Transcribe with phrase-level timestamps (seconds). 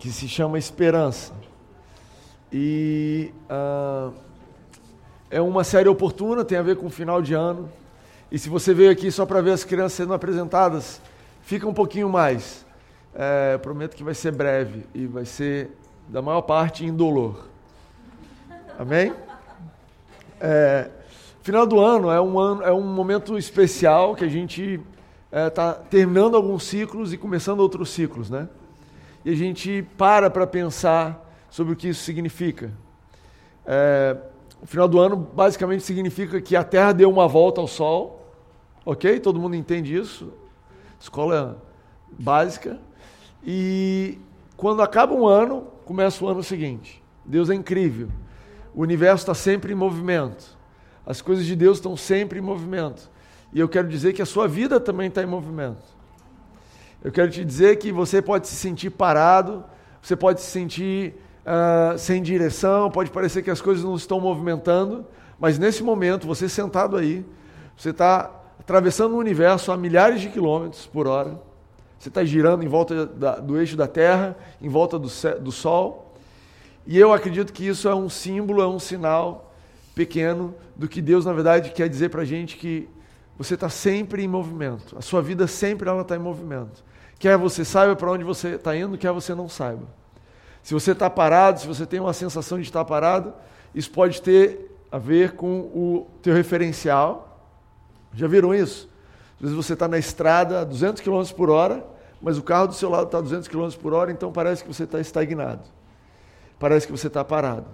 [0.00, 1.34] que se chama Esperança.
[2.50, 4.12] E uh,
[5.30, 7.68] é uma série oportuna, tem a ver com o final de ano.
[8.32, 11.02] E se você veio aqui só para ver as crianças sendo apresentadas,
[11.42, 12.64] fica um pouquinho mais.
[13.14, 15.76] É, prometo que vai ser breve e vai ser,
[16.08, 17.46] da maior parte, indolor.
[18.78, 19.12] Amém?
[20.40, 20.88] É,
[21.42, 24.80] final do ano é um, ano, é um momento especial que a gente
[25.26, 28.48] está é, tá terminando alguns ciclos e começando outros ciclos, né?
[29.24, 32.72] E a gente para para pensar sobre o que isso significa.
[33.66, 34.16] É,
[34.62, 38.34] o final do ano basicamente significa que a Terra deu uma volta ao Sol,
[38.84, 39.18] ok?
[39.20, 40.32] Todo mundo entende isso?
[40.98, 41.62] Escola
[42.18, 42.78] básica.
[43.44, 44.18] E
[44.56, 47.02] quando acaba um ano, começa o ano seguinte.
[47.24, 48.08] Deus é incrível.
[48.74, 50.58] O universo está sempre em movimento.
[51.04, 53.10] As coisas de Deus estão sempre em movimento.
[53.52, 55.82] E eu quero dizer que a sua vida também está em movimento.
[57.02, 59.64] Eu quero te dizer que você pode se sentir parado,
[60.02, 61.14] você pode se sentir
[61.46, 65.06] uh, sem direção, pode parecer que as coisas não estão movimentando,
[65.38, 67.24] mas nesse momento, você sentado aí,
[67.74, 71.40] você está atravessando o universo a milhares de quilômetros por hora,
[71.98, 75.08] você está girando em volta da, do eixo da Terra, em volta do,
[75.40, 76.14] do Sol,
[76.86, 79.54] e eu acredito que isso é um símbolo, é um sinal
[79.94, 82.88] pequeno do que Deus, na verdade, quer dizer para a gente que
[83.38, 84.96] você está sempre em movimento.
[84.98, 86.89] A sua vida sempre ela está em movimento.
[87.20, 89.86] Quer você saiba para onde você está indo, quer você não saiba.
[90.62, 93.34] Se você está parado, se você tem uma sensação de estar parado,
[93.74, 97.46] isso pode ter a ver com o teu referencial.
[98.14, 98.88] Já viram isso?
[99.34, 101.84] Às vezes você está na estrada a 200 km por hora,
[102.22, 104.72] mas o carro do seu lado está a 200 km por hora, então parece que
[104.72, 105.64] você está estagnado.
[106.58, 107.66] Parece que você está parado.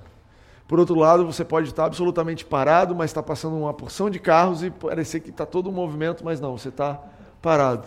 [0.66, 4.64] Por outro lado, você pode estar absolutamente parado, mas está passando uma porção de carros
[4.64, 7.00] e parecer que está todo um movimento, mas não, você está
[7.40, 7.86] parado.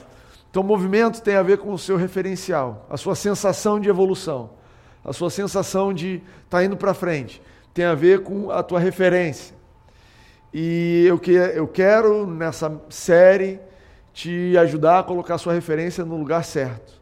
[0.49, 4.51] Então, movimento tem a ver com o seu referencial, a sua sensação de evolução
[5.03, 7.41] a sua sensação de estar tá indo para frente.
[7.73, 9.55] Tem a ver com a tua referência.
[10.53, 13.59] E eu, que, eu quero, nessa série,
[14.13, 16.99] te ajudar a colocar a sua referência no lugar certo.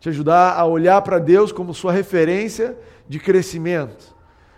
[0.00, 2.76] Te ajudar a olhar para Deus como sua referência
[3.08, 4.16] de crescimento.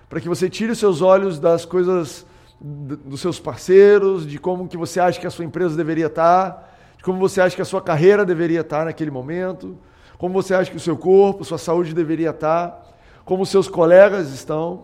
[0.08, 2.26] Para que você tire os seus olhos das coisas
[2.60, 6.69] dos seus parceiros, de como que você acha que a sua empresa deveria estar, tá,
[7.00, 9.74] de como você acha que a sua carreira deveria estar naquele momento,
[10.18, 12.86] como você acha que o seu corpo, sua saúde deveria estar,
[13.24, 14.82] como seus colegas estão.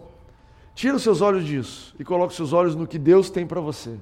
[0.75, 3.61] Tira os seus olhos disso e coloque os seus olhos no que Deus tem para
[3.61, 3.97] você.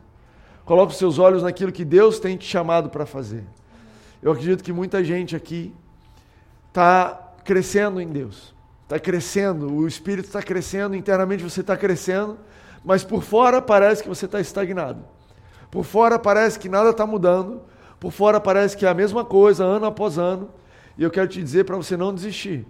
[0.64, 3.42] Coloque os seus olhos naquilo que Deus tem te chamado para fazer.
[4.22, 5.74] Eu acredito que muita gente aqui
[6.68, 8.54] está crescendo em Deus,
[8.84, 12.38] está crescendo, o Espírito está crescendo, internamente você está crescendo,
[12.84, 15.04] mas por fora parece que você está estagnado.
[15.68, 19.64] Por fora parece que nada está mudando, por fora parece que é a mesma coisa
[19.64, 20.50] ano após ano.
[20.96, 22.66] E eu quero te dizer para você não desistir,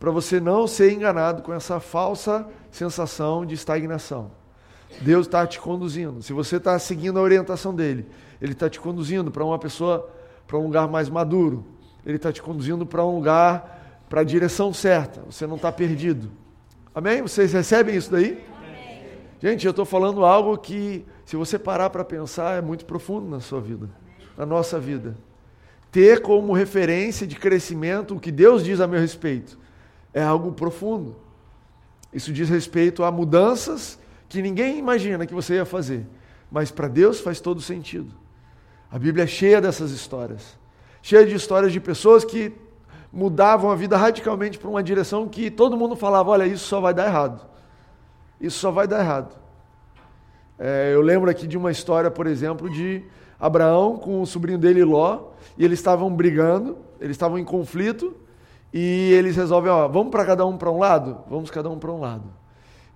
[0.00, 4.30] para você não ser enganado com essa falsa sensação de estagnação.
[5.00, 6.22] Deus está te conduzindo.
[6.22, 8.06] Se você está seguindo a orientação dele,
[8.40, 10.08] ele está te conduzindo para uma pessoa,
[10.46, 11.64] para um lugar mais maduro.
[12.04, 15.22] Ele está te conduzindo para um lugar, para a direção certa.
[15.30, 16.30] Você não está perdido.
[16.94, 17.22] Amém?
[17.22, 18.44] Vocês recebem isso daí?
[18.58, 19.02] Amém.
[19.40, 23.40] Gente, eu estou falando algo que, se você parar para pensar, é muito profundo na
[23.40, 23.88] sua vida,
[24.36, 25.16] na nossa vida
[25.90, 29.56] ter como referência de crescimento o que Deus diz a meu respeito.
[30.12, 31.14] É algo profundo.
[32.12, 33.96] Isso diz respeito a mudanças
[34.28, 36.04] que ninguém imagina que você ia fazer,
[36.50, 38.12] mas para Deus faz todo sentido.
[38.90, 40.56] A Bíblia é cheia dessas histórias
[41.04, 42.50] cheia de histórias de pessoas que
[43.12, 46.94] mudavam a vida radicalmente para uma direção que todo mundo falava: olha, isso só vai
[46.94, 47.44] dar errado.
[48.40, 49.36] Isso só vai dar errado.
[50.58, 53.04] É, eu lembro aqui de uma história, por exemplo, de
[53.44, 58.14] Abraão com o sobrinho dele Ló, e eles estavam brigando, eles estavam em conflito,
[58.72, 61.18] e eles resolvem, ó, vamos para cada um para um lado?
[61.28, 62.24] Vamos cada um para um lado.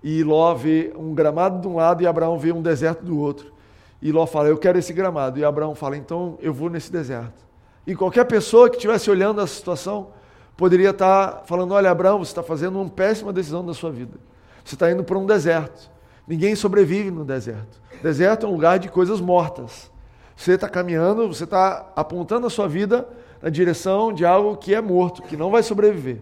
[0.02, 3.52] E Ló vê um gramado de um lado e Abraão vê um deserto do outro.
[4.00, 5.38] E Ló fala, eu quero esse gramado.
[5.38, 7.46] E Abraão fala, então eu vou nesse deserto.
[7.86, 10.12] E qualquer pessoa que estivesse olhando a situação
[10.56, 14.18] poderia estar tá falando, olha Abraão, você está fazendo uma péssima decisão da sua vida.
[14.64, 15.90] Você está indo para um deserto.
[16.26, 17.82] Ninguém sobrevive no deserto.
[18.02, 19.90] Deserto é um lugar de coisas mortas.
[20.38, 23.08] Você está caminhando, você está apontando a sua vida
[23.42, 26.20] na direção de algo que é morto, que não vai sobreviver.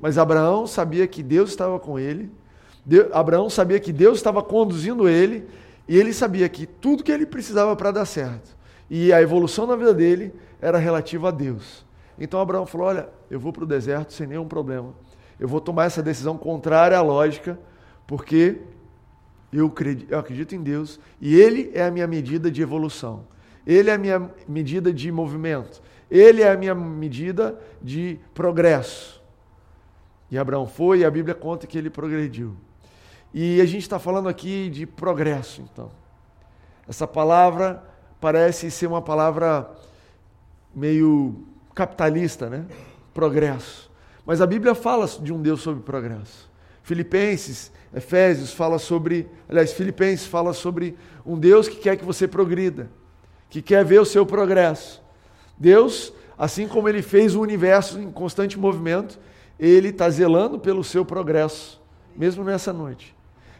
[0.00, 2.32] Mas Abraão sabia que Deus estava com ele,
[3.12, 5.48] Abraão sabia que Deus estava conduzindo ele,
[5.86, 8.56] e ele sabia que tudo que ele precisava para dar certo,
[8.90, 11.86] e a evolução na vida dele era relativa a Deus.
[12.18, 14.92] Então Abraão falou: Olha, eu vou para o deserto sem nenhum problema.
[15.38, 17.56] Eu vou tomar essa decisão contrária à lógica,
[18.04, 18.58] porque
[19.52, 19.72] eu
[20.18, 23.26] acredito em Deus e Ele é a minha medida de evolução.
[23.66, 25.82] Ele é a minha medida de movimento.
[26.10, 29.22] Ele é a minha medida de progresso.
[30.30, 32.56] E Abraão foi e a Bíblia conta que ele progrediu.
[33.32, 35.90] E a gente está falando aqui de progresso, então.
[36.88, 37.82] Essa palavra
[38.18, 39.70] parece ser uma palavra
[40.74, 42.66] meio capitalista, né?
[43.12, 43.90] Progresso.
[44.24, 46.50] Mas a Bíblia fala de um Deus sobre progresso.
[46.88, 52.90] Filipenses, Efésios fala sobre, aliás, Filipenses fala sobre um Deus que quer que você progrida,
[53.50, 55.02] que quer ver o seu progresso.
[55.58, 59.20] Deus, assim como ele fez o universo em constante movimento,
[59.60, 61.78] ele está zelando pelo seu progresso,
[62.16, 63.14] mesmo nessa noite.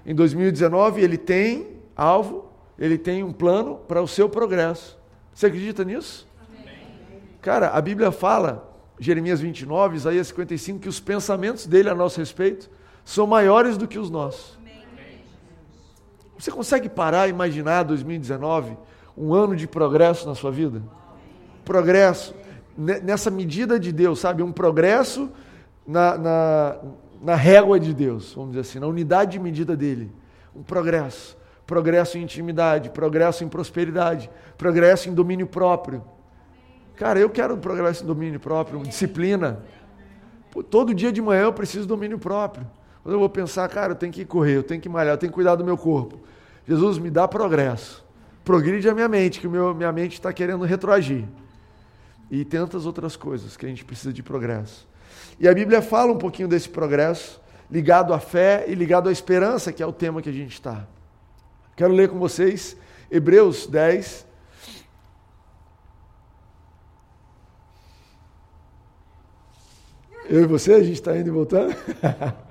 [0.06, 4.98] Em 2019, ele tem alvo, ele tem um plano para o seu progresso.
[5.34, 6.26] Você acredita nisso?
[7.42, 12.77] Cara, a Bíblia fala, Jeremias 29, Isaías 55, que os pensamentos dele a nosso respeito
[13.10, 14.58] são maiores do que os nossos.
[16.38, 18.76] Você consegue parar e imaginar 2019
[19.16, 20.82] um ano de progresso na sua vida?
[21.64, 22.34] Progresso,
[22.76, 24.42] nessa medida de Deus, sabe?
[24.42, 25.30] Um progresso
[25.86, 26.76] na, na
[27.20, 30.12] na régua de Deus, vamos dizer assim, na unidade de medida dele.
[30.54, 31.36] Um progresso.
[31.66, 36.02] Progresso em intimidade, progresso em prosperidade, progresso em domínio próprio.
[36.96, 39.62] Cara, eu quero progresso em domínio próprio, disciplina.
[40.50, 42.66] Pô, todo dia de manhã eu preciso de domínio próprio.
[43.08, 45.32] Quando eu vou pensar, cara, eu tenho que correr, eu tenho que malhar, eu tenho
[45.32, 46.20] que cuidar do meu corpo.
[46.66, 48.04] Jesus, me dá progresso.
[48.44, 51.24] Progride a minha mente, que meu, minha mente está querendo retroagir.
[52.30, 54.86] E tantas outras coisas que a gente precisa de progresso.
[55.40, 57.40] E a Bíblia fala um pouquinho desse progresso,
[57.70, 60.86] ligado à fé e ligado à esperança, que é o tema que a gente está.
[61.74, 62.76] Quero ler com vocês
[63.10, 64.26] Hebreus 10.
[70.28, 71.74] Eu e você, a gente está indo e voltando?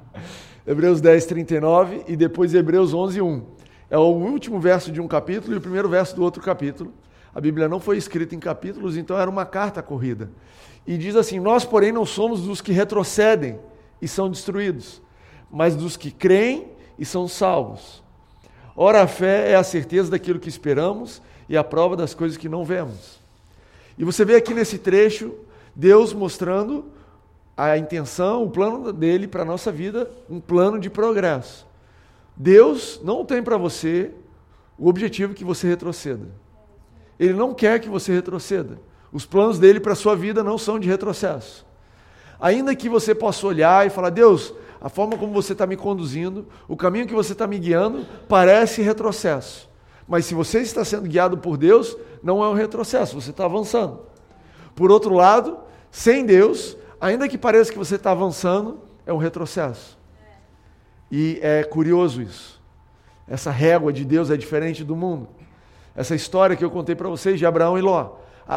[0.68, 3.42] Hebreus 10, 39 e depois Hebreus 11, 1.
[3.90, 6.92] É o último verso de um capítulo e o primeiro verso do outro capítulo.
[7.34, 10.30] A Bíblia não foi escrita em capítulos, então era uma carta corrida.
[10.86, 13.58] E diz assim: Nós, porém, não somos dos que retrocedem
[14.02, 15.02] e são destruídos,
[15.50, 16.68] mas dos que creem
[17.00, 18.04] e são salvos.
[18.75, 22.50] Ora, a fé é a certeza daquilo que esperamos e a prova das coisas que
[22.50, 23.22] não vemos.
[23.98, 25.34] E você vê aqui nesse trecho
[25.74, 26.92] Deus mostrando
[27.57, 31.65] a intenção, o plano dele para a nossa vida, um plano de progresso.
[32.36, 34.12] Deus não tem para você
[34.77, 36.27] o objetivo que você retroceda.
[37.19, 38.80] Ele não quer que você retroceda.
[39.12, 41.65] Os planos dele para a sua vida não são de retrocesso.
[42.39, 46.45] Ainda que você possa olhar e falar, Deus, a forma como você está me conduzindo,
[46.68, 49.68] o caminho que você está me guiando, parece retrocesso.
[50.07, 54.01] Mas se você está sendo guiado por Deus, não é um retrocesso, você está avançando.
[54.75, 55.57] Por outro lado,
[55.89, 59.97] sem Deus, ainda que pareça que você está avançando, é um retrocesso.
[61.11, 62.61] E é curioso isso.
[63.27, 65.27] Essa régua de Deus é diferente do mundo.
[65.95, 68.11] Essa história que eu contei para vocês de Abraão e Ló.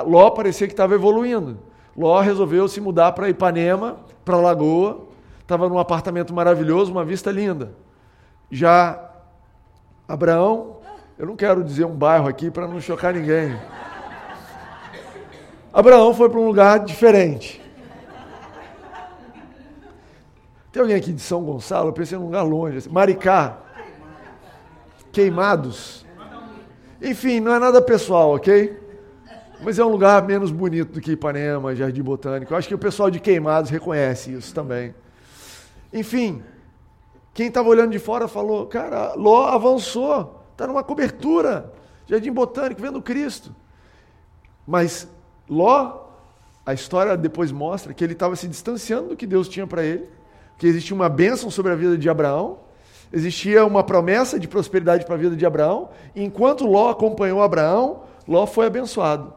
[0.06, 1.58] Ló parecia que estava evoluindo.
[1.96, 5.06] Ló resolveu se mudar para Ipanema, para Lagoa.
[5.40, 7.72] Estava num apartamento maravilhoso, uma vista linda.
[8.50, 9.10] Já
[10.06, 10.76] Abraão,
[11.18, 13.56] eu não quero dizer um bairro aqui para não chocar ninguém.
[15.72, 17.59] Abraão foi para um lugar diferente.
[20.72, 21.88] Tem alguém aqui de São Gonçalo?
[21.88, 22.78] Eu pensei num lugar longe.
[22.78, 22.90] Assim.
[22.90, 23.58] Maricá.
[25.12, 26.06] Queimados.
[27.02, 28.78] Enfim, não é nada pessoal, ok?
[29.62, 32.52] Mas é um lugar menos bonito do que Ipanema, Jardim Botânico.
[32.52, 34.94] Eu acho que o pessoal de Queimados reconhece isso também.
[35.92, 36.42] Enfim,
[37.34, 41.72] quem estava olhando de fora falou: cara, Ló avançou, está numa cobertura,
[42.06, 43.54] Jardim Botânico, vendo Cristo.
[44.66, 45.08] Mas
[45.48, 46.06] Ló,
[46.64, 50.08] a história depois mostra que ele estava se distanciando do que Deus tinha para ele,
[50.60, 52.58] que existia uma bênção sobre a vida de Abraão,
[53.10, 58.02] existia uma promessa de prosperidade para a vida de Abraão, e enquanto Ló acompanhou Abraão,
[58.28, 59.32] Ló foi abençoado.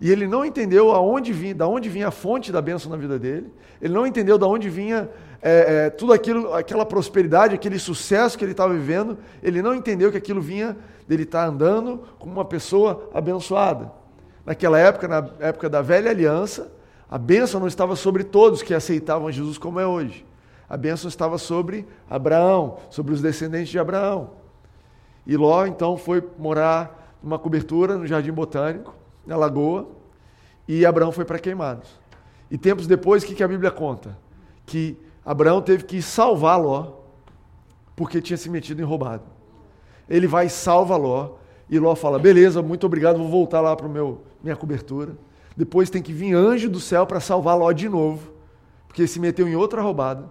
[0.00, 3.18] E ele não entendeu aonde vinha, da onde vinha a fonte da bênção na vida
[3.18, 3.52] dele.
[3.82, 5.10] Ele não entendeu da onde vinha
[5.42, 9.18] é, é, tudo aquilo, aquela prosperidade, aquele sucesso que ele estava vivendo.
[9.42, 10.74] Ele não entendeu que aquilo vinha
[11.06, 13.92] dele estar andando como uma pessoa abençoada.
[14.46, 16.72] Naquela época, na época da velha aliança,
[17.14, 20.26] a bênção não estava sobre todos que aceitavam Jesus como é hoje.
[20.68, 24.30] A bênção estava sobre Abraão, sobre os descendentes de Abraão.
[25.24, 29.86] E Ló então foi morar numa cobertura no Jardim Botânico na lagoa,
[30.66, 31.88] e Abraão foi para queimados.
[32.50, 34.18] E tempos depois, o que, a Bíblia conta?
[34.66, 36.94] Que Abraão teve que salvar Ló,
[37.94, 39.22] porque tinha se metido em roubado.
[40.08, 41.34] Ele vai e salva Ló,
[41.70, 45.12] e Ló fala: beleza, muito obrigado, vou voltar lá para minha cobertura.
[45.56, 48.32] Depois tem que vir anjo do céu para salvar Ló de novo,
[48.88, 50.28] porque se meteu em outra roubada.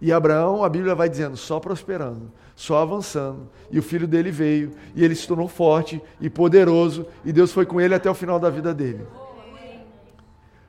[0.00, 3.48] E Abraão, a Bíblia vai dizendo, só prosperando, só avançando.
[3.70, 7.64] E o filho dele veio, e ele se tornou forte e poderoso, e Deus foi
[7.64, 9.06] com ele até o final da vida dele.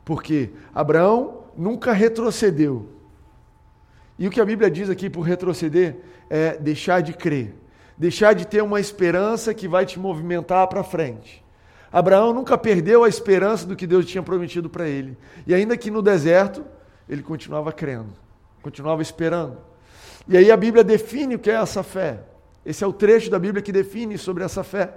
[0.06, 2.88] Porque Abraão nunca retrocedeu
[4.18, 5.98] E o que a Bíblia diz aqui por retroceder
[6.30, 7.54] é deixar de crer,
[7.98, 11.44] deixar de ter uma esperança que vai te movimentar para frente.
[11.92, 15.18] Abraão nunca perdeu a esperança do que Deus tinha prometido para ele.
[15.46, 16.66] E ainda que no deserto,
[17.08, 18.10] ele continuava crendo,
[18.62, 19.58] continuava esperando.
[20.28, 22.20] E aí a Bíblia define o que é essa fé.
[22.66, 24.94] Esse é o trecho da Bíblia que define sobre essa fé.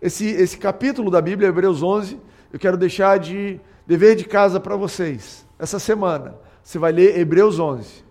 [0.00, 2.20] Esse, esse capítulo da Bíblia, Hebreus 11,
[2.52, 5.44] eu quero deixar de dever de casa para vocês.
[5.58, 8.04] Essa semana, você vai ler Hebreus 11.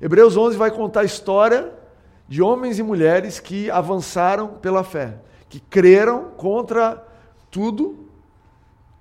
[0.00, 1.72] Hebreus 11 vai contar a história
[2.28, 5.16] de homens e mulheres que avançaram pela fé,
[5.48, 7.04] que creram contra
[7.58, 8.06] tudo,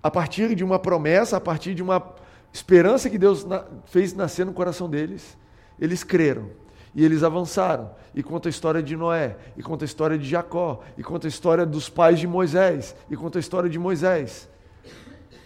[0.02, 2.16] a partir de uma promessa, a partir de uma
[2.52, 3.46] esperança que Deus
[3.86, 5.38] fez nascer no coração deles.
[5.80, 6.50] Eles creram.
[6.96, 7.92] E eles avançaram.
[8.16, 11.30] E conta a história de Noé, e conta a história de Jacó, e conta a
[11.30, 14.50] história dos pais de Moisés, e conta a história de Moisés.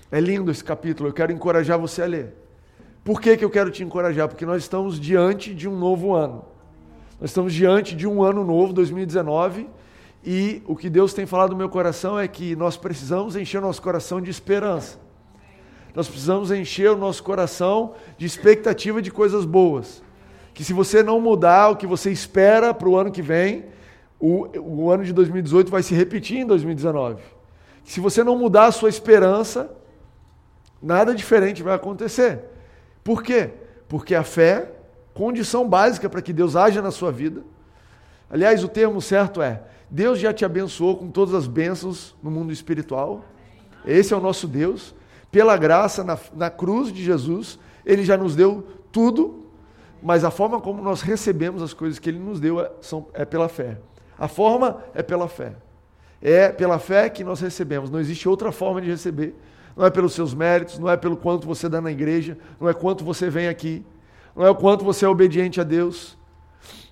[0.09, 2.33] É lindo esse capítulo, eu quero encorajar você a ler.
[3.03, 4.29] Por que, que eu quero te encorajar?
[4.29, 6.45] Porque nós estamos diante de um novo ano.
[7.19, 9.69] Nós estamos diante de um ano novo, 2019,
[10.23, 13.61] e o que Deus tem falado no meu coração é que nós precisamos encher o
[13.61, 14.99] nosso coração de esperança.
[15.95, 20.01] Nós precisamos encher o nosso coração de expectativa de coisas boas
[20.53, 23.65] que se você não mudar o que você espera para o ano que vem,
[24.19, 27.21] o, o ano de 2018 vai se repetir em 2019.
[27.83, 29.71] Se você não mudar a sua esperança,
[30.81, 32.41] nada diferente vai acontecer.
[33.03, 33.51] Por quê?
[33.87, 34.71] Porque a fé,
[35.13, 37.41] condição básica para que Deus haja na sua vida.
[38.29, 42.51] Aliás, o termo certo é: Deus já te abençoou com todas as bênçãos no mundo
[42.51, 43.23] espiritual.
[43.85, 44.95] Esse é o nosso Deus.
[45.29, 49.41] Pela graça, na, na cruz de Jesus, Ele já nos deu tudo
[50.01, 53.23] mas a forma como nós recebemos as coisas que Ele nos deu é, são, é
[53.23, 53.77] pela fé.
[54.17, 55.53] A forma é pela fé.
[56.21, 57.89] É pela fé que nós recebemos.
[57.89, 59.35] Não existe outra forma de receber.
[59.75, 62.73] Não é pelos seus méritos, não é pelo quanto você dá na igreja, não é
[62.73, 63.85] quanto você vem aqui,
[64.35, 66.17] não é o quanto você é obediente a Deus.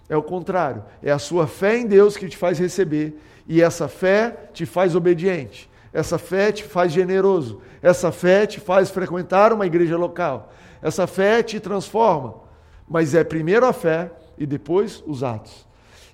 [0.10, 0.84] É o contrário.
[1.02, 3.18] É a sua fé em Deus que te faz receber.
[3.48, 5.70] E essa fé te faz obediente.
[5.94, 7.62] Essa fé te faz generoso.
[7.82, 10.52] Essa fé te faz frequentar uma igreja local.
[10.82, 12.50] Essa fé te transforma
[12.90, 15.68] mas é primeiro a fé e depois os atos.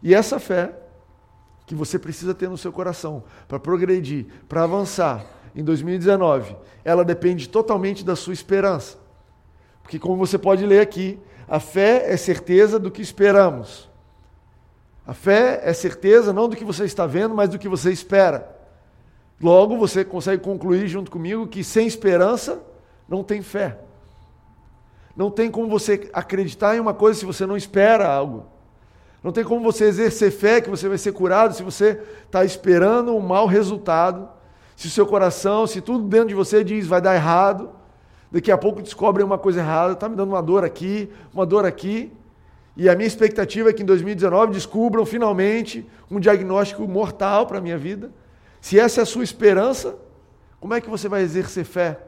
[0.04, 0.74] E essa fé
[1.66, 5.26] que você precisa ter no seu coração para progredir, para avançar
[5.56, 8.98] em 2019, ela depende totalmente da sua esperança.
[9.82, 13.90] Porque, como você pode ler aqui, a fé é certeza do que esperamos.
[15.06, 18.56] A fé é certeza não do que você está vendo, mas do que você espera.
[19.40, 22.64] Logo, você consegue concluir junto comigo que sem esperança
[23.08, 23.78] não tem fé.
[25.16, 28.48] Não tem como você acreditar em uma coisa se você não espera algo.
[29.24, 33.16] Não tem como você exercer fé que você vai ser curado se você está esperando
[33.16, 34.28] um mau resultado.
[34.76, 37.72] Se o seu coração, se tudo dentro de você diz vai dar errado,
[38.36, 41.66] daqui a pouco descobre uma coisa errada, está me dando uma dor aqui, uma dor
[41.66, 42.12] aqui.
[42.78, 47.62] E a minha expectativa é que em 2019 descubram finalmente um diagnóstico mortal para a
[47.62, 48.12] minha vida.
[48.62, 49.98] Se essa é a sua esperança,
[50.60, 52.00] como é que você vai exercer fé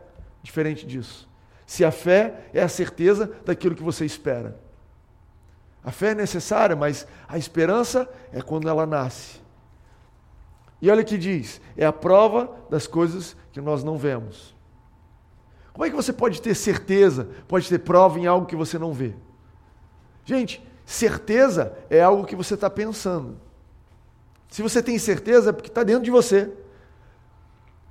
[0.43, 1.27] diferente disso?
[1.67, 4.57] se a fé é a certeza daquilo que você espera.
[5.83, 9.41] A fé é necessária, mas a esperança é quando ela nasce.
[10.81, 14.55] E olha o que diz: é a prova das coisas que nós não vemos.
[15.77, 18.91] Como é que você pode ter certeza, pode ter prova em algo que você não
[18.91, 19.13] vê?
[20.25, 23.37] Gente, certeza é algo que você está pensando.
[24.49, 26.51] Se você tem certeza, é porque está dentro de você.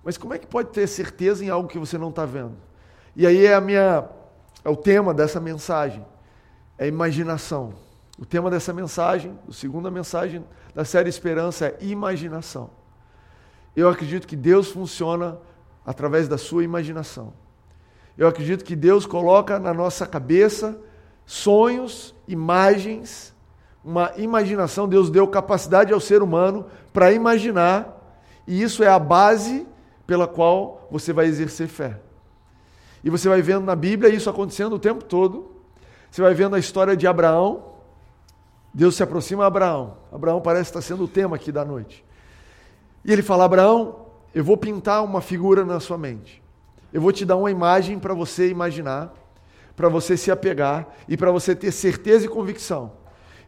[0.03, 2.57] Mas como é que pode ter certeza em algo que você não está vendo?
[3.15, 4.09] E aí é a minha
[4.65, 6.05] é o tema dessa mensagem,
[6.77, 7.73] é imaginação.
[8.19, 12.69] O tema dessa mensagem, a segunda mensagem da série Esperança é imaginação.
[13.77, 15.39] Eu acredito que Deus funciona
[15.85, 17.46] através da sua imaginação.
[18.17, 20.79] Eu acredito que Deus coloca na nossa cabeça
[21.27, 23.35] sonhos, imagens,
[23.85, 24.89] uma imaginação.
[24.89, 29.67] Deus deu capacidade ao ser humano para imaginar, e isso é a base
[30.07, 32.01] pela qual você vai exercer fé.
[33.05, 35.53] E você vai vendo na Bíblia isso acontecendo o tempo todo.
[36.11, 37.75] Você vai vendo a história de Abraão.
[38.73, 39.99] Deus se aproxima a Abraão.
[40.11, 42.05] Abraão parece estar sendo o tema aqui da noite.
[43.05, 46.43] E ele fala: Abraão, eu vou pintar uma figura na sua mente.
[46.97, 49.13] Eu vou te dar uma imagem para você imaginar,
[49.77, 52.93] para você se apegar e para você ter certeza e convicção.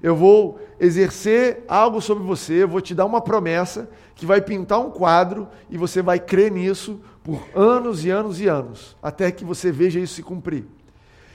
[0.03, 4.81] Eu vou exercer algo sobre você, eu vou te dar uma promessa que vai pintar
[4.81, 9.47] um quadro e você vai crer nisso por anos e anos e anos, até que
[9.47, 10.67] você veja isso se cumprir.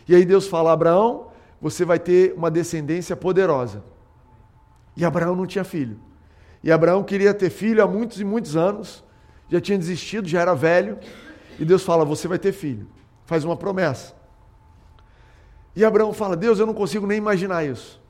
[0.07, 1.29] E aí Deus fala: Abraão,
[1.59, 3.83] você vai ter uma descendência poderosa.
[4.95, 5.99] E Abraão não tinha filho.
[6.63, 9.03] E Abraão queria ter filho há muitos e muitos anos,
[9.49, 10.99] já tinha desistido, já era velho.
[11.59, 12.87] E Deus fala: Você vai ter filho.
[13.25, 14.13] Faz uma promessa.
[15.75, 18.01] E Abraão fala: Deus, eu não consigo nem imaginar isso.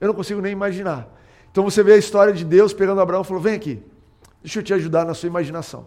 [0.00, 1.08] Eu não consigo nem imaginar.
[1.50, 3.82] Então você vê a história de Deus pegando Abraão e falou: Vem aqui,
[4.42, 5.86] deixa eu te ajudar na sua imaginação.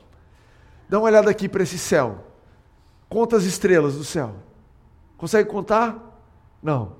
[0.89, 2.23] Dá uma olhada aqui para esse céu.
[3.09, 4.35] Conta as estrelas do céu.
[5.17, 6.21] Consegue contar?
[6.61, 6.95] Não.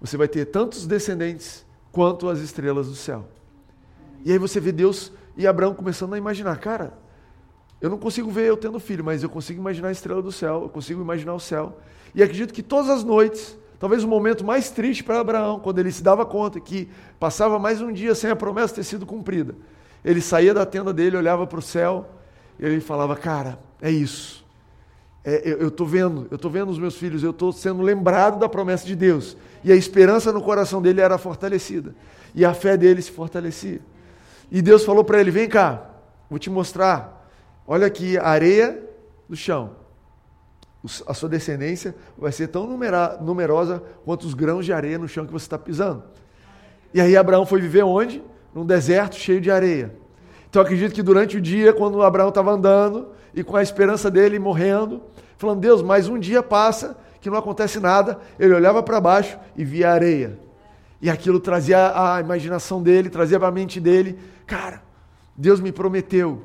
[0.00, 3.26] Você vai ter tantos descendentes quanto as estrelas do céu.
[4.24, 6.92] E aí você vê Deus e Abraão começando a imaginar, cara,
[7.80, 10.62] eu não consigo ver eu tendo filho, mas eu consigo imaginar a estrela do céu,
[10.62, 11.78] eu consigo imaginar o céu.
[12.14, 15.92] E acredito que todas as noites, talvez o momento mais triste para Abraão, quando ele
[15.92, 16.88] se dava conta que
[17.20, 19.54] passava mais um dia sem a promessa ter sido cumprida,
[20.04, 22.08] ele saía da tenda dele, olhava para o céu
[22.58, 24.44] e ele falava: Cara, é isso.
[25.24, 28.48] É, eu estou vendo, eu estou vendo os meus filhos, eu estou sendo lembrado da
[28.48, 29.36] promessa de Deus.
[29.62, 31.94] E a esperança no coração dele era fortalecida.
[32.34, 33.80] E a fé dele se fortalecia.
[34.50, 35.90] E Deus falou para ele: Vem cá,
[36.30, 37.17] vou te mostrar.
[37.68, 38.82] Olha aqui a areia
[39.28, 39.76] do chão
[41.06, 42.66] a sua descendência vai ser tão
[43.20, 46.04] numerosa quanto os grãos de areia no chão que você está pisando.
[46.94, 48.22] E aí Abraão foi viver onde?
[48.54, 49.94] Num deserto cheio de areia.
[50.48, 54.38] Então acredito que durante o dia, quando Abraão estava andando e com a esperança dele
[54.38, 55.02] morrendo,
[55.36, 59.64] falando, Deus, mais um dia passa que não acontece nada, ele olhava para baixo e
[59.64, 60.38] via areia.
[61.02, 64.82] E aquilo trazia a imaginação dele, trazia para a mente dele, cara,
[65.36, 66.42] Deus me prometeu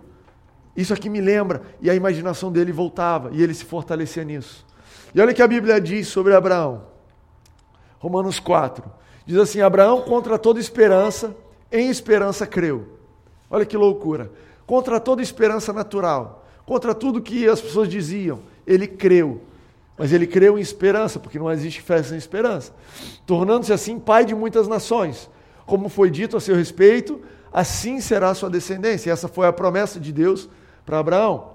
[0.75, 1.62] isso aqui me lembra.
[1.82, 4.65] E a imaginação dele voltava e ele se fortalecia nisso.
[5.13, 6.84] E olha o que a Bíblia diz sobre Abraão.
[8.00, 8.84] Romanos 4.
[9.25, 11.36] Diz assim: Abraão, contra toda esperança,
[11.72, 13.00] em esperança creu.
[13.50, 14.32] Olha que loucura.
[14.65, 19.42] Contra toda esperança natural, contra tudo que as pessoas diziam, ele creu.
[19.98, 22.74] Mas ele creu em esperança, porque não existe fé sem esperança.
[23.27, 25.30] Tornando-se assim pai de muitas nações.
[25.65, 29.12] Como foi dito a seu respeito, assim será sua descendência.
[29.12, 30.50] Essa foi a promessa de Deus
[30.86, 31.54] para Abraão.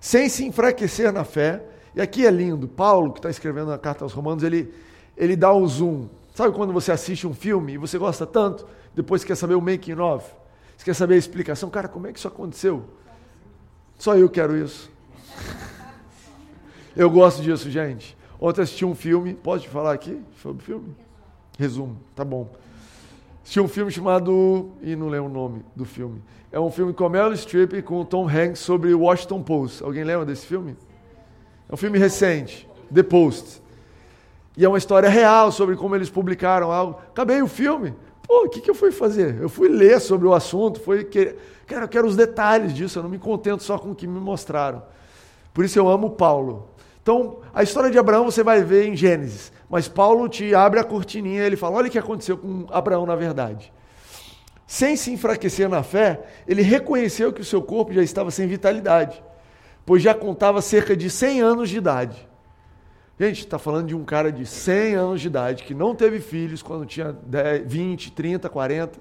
[0.00, 4.04] Sem se enfraquecer na fé, e aqui é lindo, Paulo, que está escrevendo a carta
[4.04, 4.74] aos Romanos, ele,
[5.16, 6.08] ele dá o zoom.
[6.34, 9.98] Sabe quando você assiste um filme e você gosta tanto, depois quer saber o making
[10.00, 10.28] of?
[10.76, 11.70] Você quer saber a explicação?
[11.70, 12.84] Cara, como é que isso aconteceu?
[13.96, 14.90] Só eu quero isso.
[16.96, 18.16] Eu gosto disso, gente.
[18.40, 20.94] Ontem assisti um filme, pode falar aqui sobre o filme?
[21.58, 22.48] Resumo, tá bom.
[23.42, 24.72] Assisti um filme chamado.
[24.82, 26.22] e não lembro o nome do filme.
[26.54, 29.82] É um filme com Meryl Streep e com Tom Hanks sobre o Washington Post.
[29.82, 30.76] Alguém lembra desse filme?
[31.68, 33.60] É um filme recente, The Post.
[34.56, 37.00] E é uma história real sobre como eles publicaram algo.
[37.08, 37.92] Acabei o filme.
[38.22, 39.36] Pô, o que, que eu fui fazer?
[39.40, 41.34] Eu fui ler sobre o assunto, foi que,
[41.66, 44.20] cara, eu quero os detalhes disso, eu não me contento só com o que me
[44.20, 44.80] mostraram.
[45.52, 46.68] Por isso eu amo Paulo.
[47.02, 50.84] Então, a história de Abraão você vai ver em Gênesis, mas Paulo te abre a
[50.84, 53.72] cortininha e ele fala: olha o que aconteceu com Abraão na verdade.
[54.66, 59.22] Sem se enfraquecer na fé, ele reconheceu que o seu corpo já estava sem vitalidade,
[59.84, 62.28] pois já contava cerca de 100 anos de idade.
[63.18, 66.62] Gente, está falando de um cara de 100 anos de idade que não teve filhos
[66.62, 68.98] quando tinha 10, 20, 30, 40.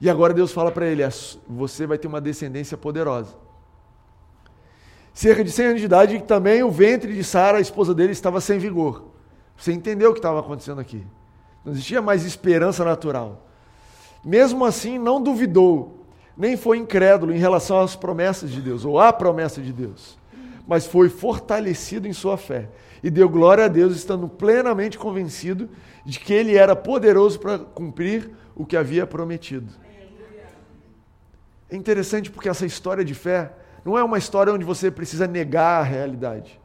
[0.00, 1.02] E agora Deus fala para ele:
[1.48, 3.36] você vai ter uma descendência poderosa.
[5.12, 8.12] Cerca de 100 anos de idade, e também o ventre de Sara, a esposa dele,
[8.12, 9.04] estava sem vigor.
[9.56, 11.04] Você entendeu o que estava acontecendo aqui?
[11.64, 13.47] Não existia mais esperança natural.
[14.24, 19.12] Mesmo assim, não duvidou, nem foi incrédulo em relação às promessas de Deus, ou à
[19.12, 20.18] promessa de Deus,
[20.66, 22.68] mas foi fortalecido em sua fé
[23.02, 25.68] e deu glória a Deus, estando plenamente convencido
[26.04, 29.72] de que ele era poderoso para cumprir o que havia prometido.
[31.70, 33.52] É interessante porque essa história de fé
[33.84, 36.60] não é uma história onde você precisa negar a realidade.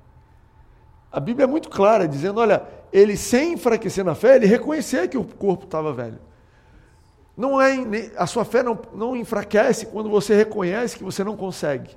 [1.11, 5.17] A Bíblia é muito clara, dizendo: olha, ele sem enfraquecer na fé, ele reconhecia que
[5.17, 6.19] o corpo estava velho.
[7.35, 7.75] Não é,
[8.15, 11.89] a sua fé não, não enfraquece quando você reconhece que você não consegue.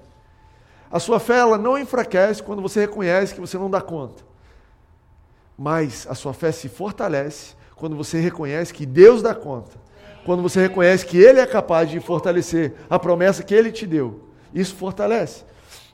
[0.91, 4.25] A sua fé ela não enfraquece quando você reconhece que você não dá conta.
[5.59, 9.77] Mas a sua fé se fortalece quando você reconhece que Deus dá conta.
[10.25, 14.29] Quando você reconhece que Ele é capaz de fortalecer a promessa que Ele te deu.
[14.55, 15.45] Isso fortalece.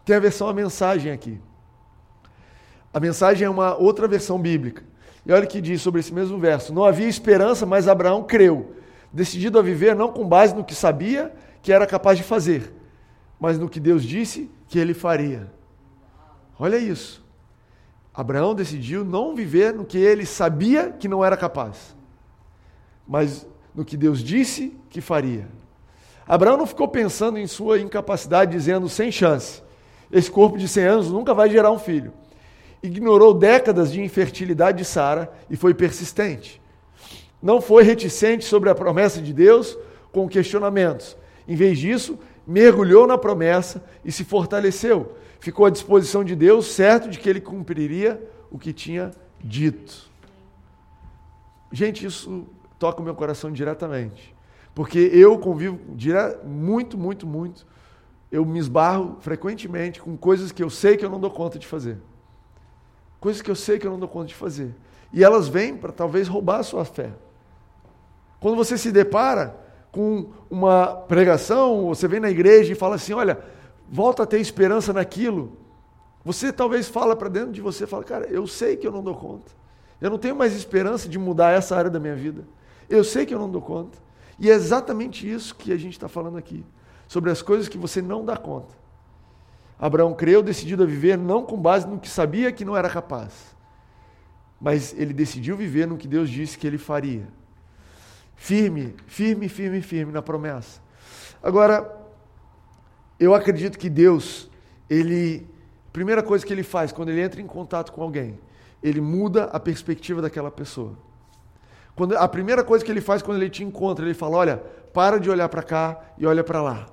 [0.04, 1.40] Tem a versão a mensagem aqui.
[2.94, 4.84] A mensagem é uma outra versão bíblica.
[5.26, 8.74] E olha o que diz sobre esse mesmo verso: Não havia esperança, mas Abraão creu
[9.12, 12.72] decidido a viver não com base no que sabia que era capaz de fazer,
[13.38, 15.52] mas no que Deus disse que ele faria.
[16.58, 17.22] Olha isso.
[18.14, 21.96] Abraão decidiu não viver no que ele sabia que não era capaz,
[23.06, 25.48] mas no que Deus disse que faria.
[26.26, 29.62] Abraão não ficou pensando em sua incapacidade, dizendo sem chance.
[30.10, 32.12] Esse corpo de 100 anos nunca vai gerar um filho.
[32.82, 36.61] Ignorou décadas de infertilidade de Sara e foi persistente
[37.42, 39.76] não foi reticente sobre a promessa de Deus
[40.12, 41.16] com questionamentos.
[41.48, 45.16] Em vez disso, mergulhou na promessa e se fortaleceu.
[45.40, 49.10] Ficou à disposição de Deus, certo de que ele cumpriria o que tinha
[49.42, 50.08] dito.
[51.72, 52.46] Gente, isso
[52.78, 54.34] toca o meu coração diretamente.
[54.74, 55.78] Porque eu convivo
[56.44, 57.66] muito, muito, muito.
[58.30, 61.66] Eu me esbarro frequentemente com coisas que eu sei que eu não dou conta de
[61.66, 61.98] fazer.
[63.20, 64.74] Coisas que eu sei que eu não dou conta de fazer.
[65.12, 67.12] E elas vêm para talvez roubar a sua fé.
[68.42, 69.56] Quando você se depara
[69.92, 73.38] com uma pregação, você vem na igreja e fala assim: olha,
[73.88, 75.56] volta a ter esperança naquilo.
[76.24, 79.14] Você talvez fala para dentro de você, fala, cara, eu sei que eu não dou
[79.14, 79.52] conta.
[80.00, 82.44] Eu não tenho mais esperança de mudar essa área da minha vida.
[82.90, 83.96] Eu sei que eu não dou conta.
[84.40, 86.64] E é exatamente isso que a gente está falando aqui.
[87.06, 88.74] Sobre as coisas que você não dá conta.
[89.78, 93.54] Abraão creu, decidido a viver não com base no que sabia que não era capaz.
[94.60, 97.28] Mas ele decidiu viver no que Deus disse que ele faria.
[98.42, 100.80] Firme, firme, firme, firme na promessa.
[101.40, 101.96] Agora,
[103.16, 104.50] eu acredito que Deus,
[104.90, 105.46] ele,
[105.92, 108.36] primeira coisa que ele faz quando ele entra em contato com alguém,
[108.82, 110.98] ele muda a perspectiva daquela pessoa.
[111.94, 114.56] Quando, a primeira coisa que ele faz quando ele te encontra, ele fala: olha,
[114.92, 116.88] para de olhar para cá e olha para lá.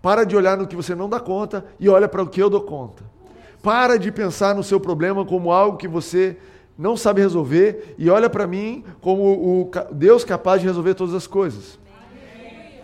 [0.00, 2.48] Para de olhar no que você não dá conta e olha para o que eu
[2.48, 3.04] dou conta.
[3.62, 6.38] Para de pensar no seu problema como algo que você
[6.76, 11.26] não sabe resolver e olha para mim como o Deus capaz de resolver todas as
[11.26, 11.78] coisas.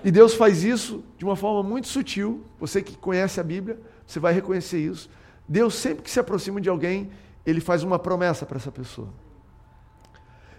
[0.04, 2.44] E Deus faz isso de uma forma muito sutil.
[2.60, 5.10] Você que conhece a Bíblia, você vai reconhecer isso.
[5.48, 7.10] Deus sempre que se aproxima de alguém,
[7.44, 9.08] ele faz uma promessa para essa pessoa.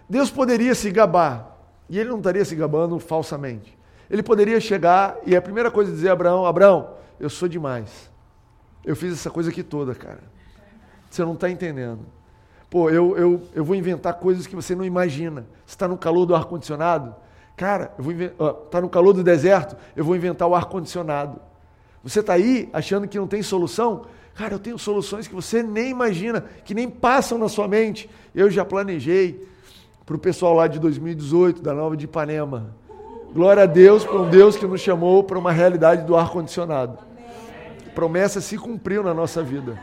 [0.08, 1.56] Deus poderia se gabar,
[1.88, 3.78] e ele não estaria se gabando falsamente.
[4.10, 8.10] Ele poderia chegar e a primeira coisa dizer a Abraão: Abraão, eu sou demais.
[8.84, 10.22] Eu fiz essa coisa aqui toda, cara.
[11.08, 12.00] Você não está entendendo.
[12.70, 15.44] Pô, eu, eu, eu vou inventar coisas que você não imagina.
[15.66, 17.12] Você está no calor do ar-condicionado?
[17.56, 18.12] Cara, eu vou.
[18.64, 19.76] Está no calor do deserto?
[19.96, 21.40] Eu vou inventar o ar-condicionado.
[22.02, 24.02] Você está aí achando que não tem solução?
[24.34, 28.08] Cara, eu tenho soluções que você nem imagina, que nem passam na sua mente.
[28.34, 29.46] Eu já planejei
[30.06, 32.74] para o pessoal lá de 2018, da Nova de Ipanema.
[33.34, 36.98] Glória a Deus para um Deus que nos chamou para uma realidade do ar-condicionado.
[37.94, 39.78] Promessa se cumpriu na nossa vida.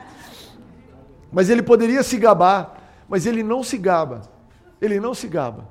[1.32, 4.22] Mas ele poderia se gabar, mas ele não se gaba.
[4.82, 5.68] Ele não se gaba.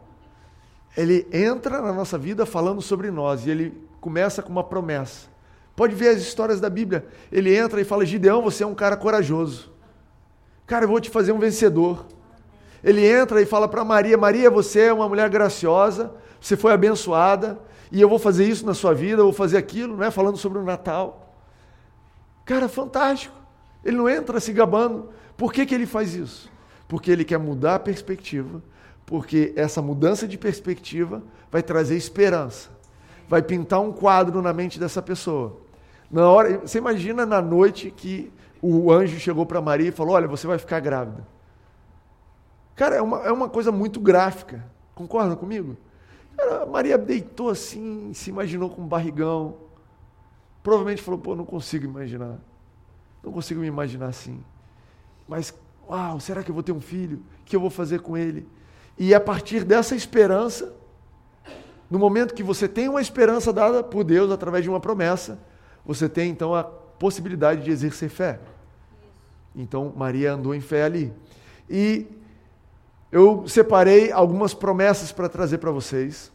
[0.97, 5.29] Ele entra na nossa vida falando sobre nós e ele começa com uma promessa.
[5.75, 7.07] Pode ver as histórias da Bíblia.
[7.31, 9.71] Ele entra e fala: Gideão, você é um cara corajoso.
[10.66, 12.07] Cara, eu vou te fazer um vencedor.
[12.83, 17.59] Ele entra e fala para Maria: Maria, você é uma mulher graciosa, você foi abençoada,
[17.92, 20.11] e eu vou fazer isso na sua vida, eu vou fazer aquilo, né?
[20.11, 21.35] falando sobre o Natal.
[22.45, 23.35] Cara, fantástico.
[23.85, 25.11] Ele não entra se gabando.
[25.37, 26.51] Por que, que ele faz isso?
[26.89, 28.62] Porque ele quer mudar a perspectiva,
[29.05, 32.71] porque essa mudança de perspectiva vai trazer esperança,
[33.29, 35.59] vai pintar um quadro na mente dessa pessoa.
[36.11, 40.29] Na hora, você imagina na noite que o anjo chegou para Maria e falou: Olha,
[40.29, 41.27] você vai ficar grávida.
[42.75, 44.65] Cara, é uma, é uma coisa muito gráfica.
[44.95, 45.77] Concorda comigo?
[46.37, 49.57] Cara, Maria deitou assim, se imaginou com um barrigão.
[50.62, 52.39] Provavelmente falou: Pô, não consigo imaginar.
[53.27, 54.41] Não consigo me imaginar assim.
[55.27, 55.53] Mas,
[55.89, 57.19] uau, será que eu vou ter um filho?
[57.41, 58.47] O que eu vou fazer com ele?
[58.97, 60.73] E a partir dessa esperança,
[61.91, 65.41] no momento que você tem uma esperança dada por Deus através de uma promessa,
[65.85, 68.39] você tem então a possibilidade de exercer fé.
[69.57, 71.12] Então Maria andou em fé ali.
[71.69, 72.07] E
[73.11, 76.31] eu separei algumas promessas para trazer para vocês,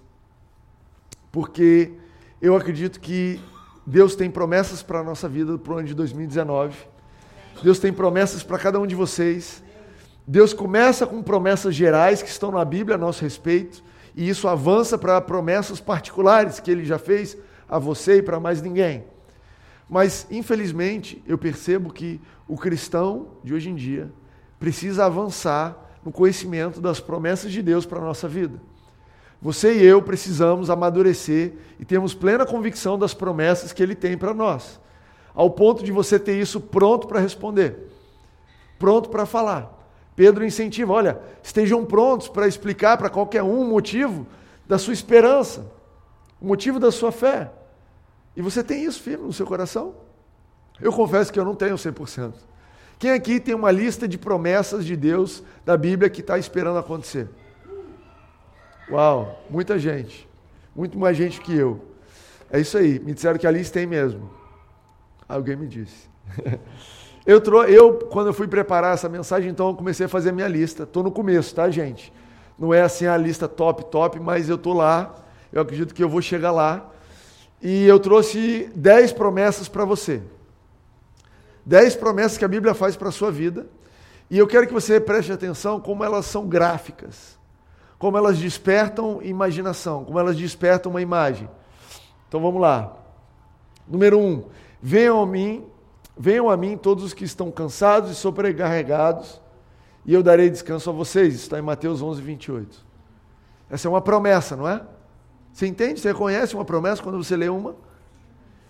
[1.31, 1.93] porque
[2.41, 3.39] eu acredito que
[3.85, 6.75] Deus tem promessas para a nossa vida para o ano de 2019.
[7.63, 9.63] Deus tem promessas para cada um de vocês.
[10.25, 13.83] Deus começa com promessas gerais que estão na Bíblia a nosso respeito,
[14.15, 18.61] e isso avança para promessas particulares que ele já fez a você e para mais
[18.61, 19.03] ninguém.
[19.89, 24.11] Mas, infelizmente, eu percebo que o cristão de hoje em dia
[24.59, 28.59] precisa avançar no conhecimento das promessas de Deus para a nossa vida.
[29.41, 34.33] Você e eu precisamos amadurecer e termos plena convicção das promessas que Ele tem para
[34.33, 34.79] nós,
[35.33, 37.89] ao ponto de você ter isso pronto para responder,
[38.77, 39.79] pronto para falar.
[40.15, 44.27] Pedro incentiva: olha, estejam prontos para explicar para qualquer um o motivo
[44.67, 45.65] da sua esperança,
[46.39, 47.51] o motivo da sua fé.
[48.35, 49.95] E você tem isso firme no seu coração?
[50.79, 52.33] Eu confesso que eu não tenho 100%.
[52.99, 57.27] Quem aqui tem uma lista de promessas de Deus da Bíblia que está esperando acontecer?
[58.91, 60.27] Uau, muita gente.
[60.75, 61.81] Muito mais gente que eu.
[62.51, 62.99] É isso aí.
[62.99, 64.29] Me disseram que a lista tem mesmo.
[65.27, 66.09] Alguém me disse.
[67.23, 70.33] Eu, trou eu, quando eu fui preparar essa mensagem, então eu comecei a fazer a
[70.33, 70.83] minha lista.
[70.83, 72.11] Estou no começo, tá, gente?
[72.57, 75.13] Não é assim a lista top, top, mas eu estou lá.
[75.53, 76.89] Eu acredito que eu vou chegar lá.
[77.61, 80.23] E eu trouxe dez promessas para você.
[81.63, 83.67] Dez promessas que a Bíblia faz para a sua vida.
[84.27, 87.37] E eu quero que você preste atenção como elas são gráficas,
[88.01, 91.47] como elas despertam imaginação, como elas despertam uma imagem.
[92.27, 92.97] Então vamos lá.
[93.87, 94.45] Número um,
[94.81, 95.63] venham a mim,
[96.17, 99.39] venham a mim todos os que estão cansados e sobrecarregados,
[100.03, 101.35] e eu darei descanso a vocês.
[101.35, 102.83] Isso está em Mateus 11, 28.
[103.69, 104.81] Essa é uma promessa, não é?
[105.53, 105.99] Você entende?
[105.99, 107.75] Você reconhece uma promessa quando você lê uma?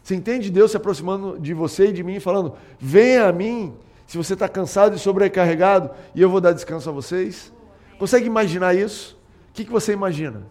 [0.04, 3.74] Você entende Deus se aproximando de você e de mim, falando: Venha a mim,
[4.06, 7.50] se você está cansado e sobrecarregado, e eu vou dar descanso a vocês?
[7.98, 9.21] Consegue imaginar isso?
[9.52, 10.44] O que, que você imagina?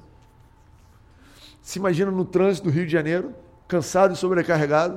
[1.63, 3.35] Se imagina no trânsito do Rio de Janeiro,
[3.67, 4.97] cansado e sobrecarregado?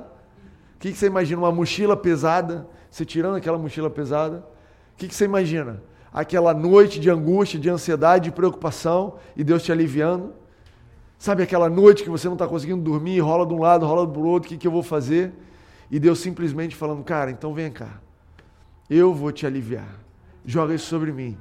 [0.75, 1.39] O que, que você imagina?
[1.41, 4.45] Uma mochila pesada, você tirando aquela mochila pesada?
[4.93, 5.81] O que, que você imagina?
[6.11, 10.33] Aquela noite de angústia, de ansiedade, de preocupação e Deus te aliviando?
[11.17, 14.21] Sabe aquela noite que você não está conseguindo dormir, rola de um lado, rola do
[14.25, 15.31] outro, o que, que eu vou fazer?
[15.89, 18.01] E Deus simplesmente falando, cara, então vem cá.
[18.89, 19.87] Eu vou te aliviar.
[20.45, 21.37] Joga isso sobre mim.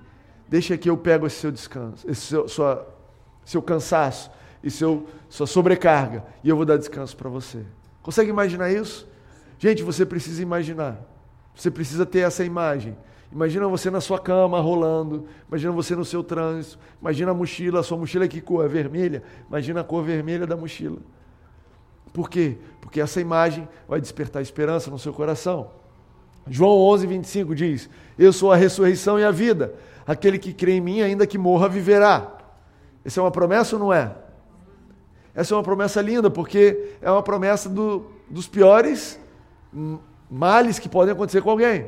[0.53, 2.87] Deixa que eu pego esse seu descanso, esse seu, sua,
[3.43, 4.31] seu cansaço
[4.63, 7.65] e seu, sua sobrecarga, e eu vou dar descanso para você.
[8.03, 9.09] Consegue imaginar isso?
[9.59, 11.01] Gente, você precisa imaginar.
[11.55, 12.95] Você precisa ter essa imagem.
[13.33, 17.83] Imagina você na sua cama rolando, imagina você no seu trânsito, imagina a mochila, a
[17.83, 20.99] sua mochila que cor é vermelha, imagina a cor vermelha da mochila.
[22.13, 22.59] Por quê?
[22.79, 25.71] Porque essa imagem vai despertar esperança no seu coração.
[26.47, 27.89] João 11, 25 diz:
[28.19, 29.75] Eu sou a ressurreição e a vida.
[30.07, 32.31] Aquele que crê em mim, ainda que morra, viverá.
[33.05, 34.15] Essa é uma promessa ou não é?
[35.35, 39.19] Essa é uma promessa linda, porque é uma promessa do, dos piores
[40.31, 41.87] males que podem acontecer com alguém.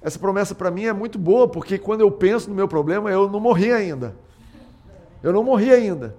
[0.00, 3.30] Essa promessa para mim é muito boa, porque quando eu penso no meu problema, eu
[3.30, 4.16] não morri ainda.
[5.22, 6.16] Eu não morri ainda.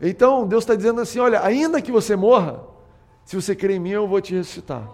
[0.00, 2.60] Então, Deus está dizendo assim: olha, ainda que você morra,
[3.24, 4.86] se você crer em mim, eu vou te ressuscitar.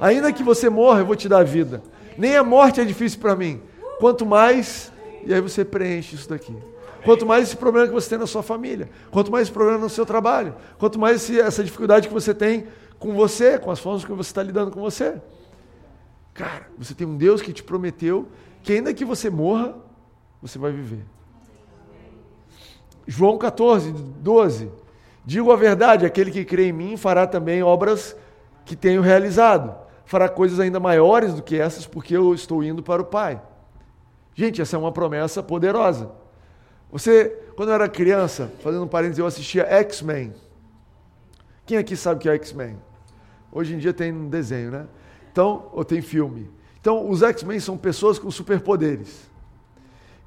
[0.00, 1.82] Ainda que você morra, eu vou te dar vida.
[2.16, 3.60] Nem a morte é difícil para mim.
[4.00, 4.90] Quanto mais,
[5.24, 6.56] e aí você preenche isso daqui.
[7.04, 9.90] Quanto mais esse problema que você tem na sua família, quanto mais esse problema no
[9.90, 12.66] seu trabalho, quanto mais esse, essa dificuldade que você tem
[12.98, 15.20] com você, com as formas que você está lidando com você.
[16.32, 18.26] Cara, você tem um Deus que te prometeu
[18.62, 19.74] que ainda que você morra,
[20.40, 21.04] você vai viver.
[23.06, 24.70] João 14, 12.
[25.26, 28.16] Digo a verdade, aquele que crê em mim fará também obras
[28.64, 29.74] que tenho realizado.
[30.06, 33.40] Fará coisas ainda maiores do que essas, porque eu estou indo para o Pai.
[34.40, 36.12] Gente, essa é uma promessa poderosa.
[36.90, 40.32] Você, quando eu era criança, fazendo um parênteses, eu assistia X-Men.
[41.66, 42.78] Quem aqui sabe o que é X-Men?
[43.52, 44.86] Hoje em dia tem um desenho, né?
[45.30, 46.50] Então, ou tem filme.
[46.80, 49.28] Então, os X-Men são pessoas com superpoderes.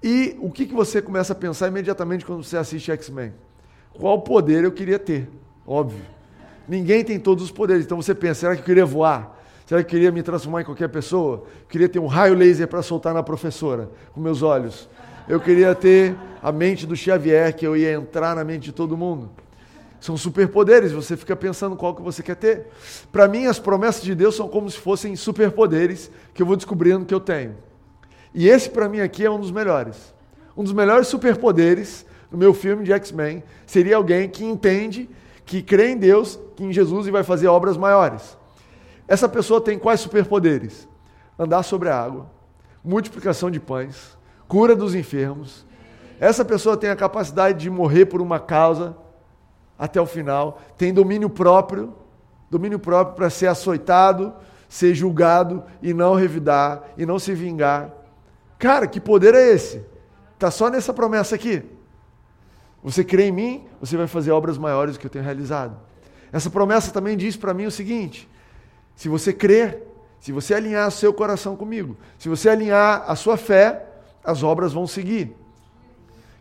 [0.03, 3.33] E o que, que você começa a pensar imediatamente quando você assiste X-Men?
[3.95, 5.27] Qual poder eu queria ter?
[5.65, 6.05] Óbvio.
[6.67, 7.83] Ninguém tem todos os poderes.
[7.83, 9.42] Então você pensa, será que eu queria voar?
[9.65, 11.45] Será que queria me transformar em qualquer pessoa?
[11.69, 14.89] Queria ter um raio laser para soltar na professora, com meus olhos.
[15.27, 18.97] Eu queria ter a mente do Xavier, que eu ia entrar na mente de todo
[18.97, 19.29] mundo.
[20.01, 22.67] São superpoderes, você fica pensando qual que você quer ter.
[23.09, 27.05] Para mim, as promessas de Deus são como se fossem superpoderes que eu vou descobrindo
[27.05, 27.55] que eu tenho.
[28.33, 30.13] E esse, para mim, aqui é um dos melhores.
[30.57, 35.09] Um dos melhores superpoderes no meu filme de X-Men seria alguém que entende,
[35.45, 38.37] que crê em Deus, que em Jesus e vai fazer obras maiores.
[39.07, 40.87] Essa pessoa tem quais superpoderes?
[41.37, 42.29] Andar sobre a água,
[42.83, 45.65] multiplicação de pães, cura dos enfermos.
[46.19, 48.95] Essa pessoa tem a capacidade de morrer por uma causa
[49.77, 51.93] até o final, tem domínio próprio,
[52.49, 54.33] domínio próprio para ser açoitado,
[54.69, 57.91] ser julgado e não revidar e não se vingar.
[58.57, 59.83] Cara, que poder é esse?
[60.39, 61.63] Tá só nessa promessa aqui.
[62.83, 65.77] Você crê em mim, você vai fazer obras maiores do que eu tenho realizado.
[66.31, 68.29] Essa promessa também diz para mim o seguinte:
[68.95, 69.83] se você crer,
[70.19, 73.85] se você alinhar seu coração comigo, se você alinhar a sua fé,
[74.23, 75.35] as obras vão seguir.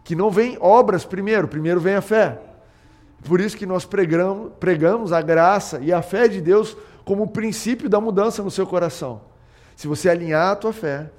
[0.04, 2.40] Que não vem obras primeiro, primeiro vem a fé.
[3.24, 7.28] Por isso que nós pregamos, pregamos a graça e a fé de Deus como o
[7.28, 9.20] princípio da mudança no seu coração.
[9.76, 11.10] Se você alinhar a tua fé,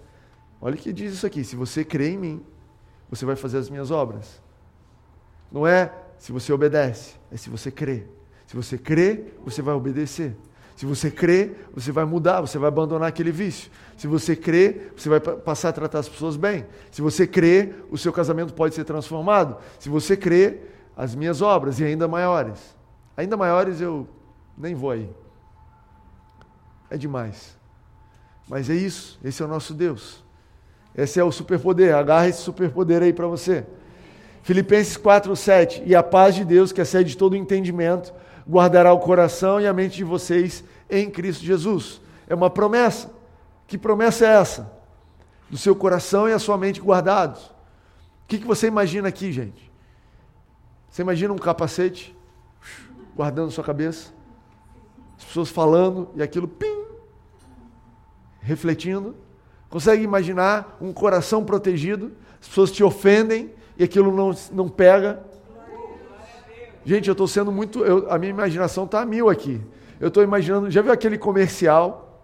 [0.62, 2.46] olha o que diz isso aqui: se você crê em mim,
[3.10, 4.42] você vai fazer as minhas obras.
[5.52, 8.06] Não é se você obedece, é se você crê.
[8.48, 10.36] Se você crê, você vai obedecer.
[10.76, 13.72] Se você crê, você vai mudar, você vai abandonar aquele vício.
[13.96, 16.66] Se você crê, você vai passar a tratar as pessoas bem.
[16.92, 19.58] Se você crê, o seu casamento pode ser transformado.
[19.80, 20.62] Se você crê,
[20.96, 22.76] as minhas obras e ainda maiores.
[23.16, 24.08] Ainda maiores eu
[24.58, 25.10] nem vou aí.
[26.90, 27.58] É demais.
[28.48, 30.24] Mas é isso, esse é o nosso Deus.
[30.96, 33.66] Esse é o superpoder, agarra esse superpoder aí para você.
[34.44, 35.84] Filipenses 4, 7.
[35.86, 38.14] E a paz de Deus, que excede todo o entendimento,
[38.50, 42.02] guardará o coração e a mente de vocês em Cristo Jesus.
[42.28, 43.12] É uma promessa.
[43.68, 44.84] Que promessa é essa?
[45.54, 47.44] do seu coração e a sua mente guardados.
[47.44, 49.72] O que, que você imagina aqui, gente?
[50.90, 52.16] Você imagina um capacete
[53.16, 54.12] guardando sua cabeça?
[55.16, 56.86] As pessoas falando e aquilo, pim,
[58.42, 59.16] refletindo.
[59.70, 62.14] Consegue imaginar um coração protegido?
[62.42, 65.24] As pessoas te ofendem e aquilo não, não pega.
[66.86, 67.84] Gente, eu estou sendo muito.
[67.84, 69.62] Eu, a minha imaginação está a mil aqui.
[70.00, 70.70] Eu estou imaginando.
[70.70, 72.22] Já viu aquele comercial?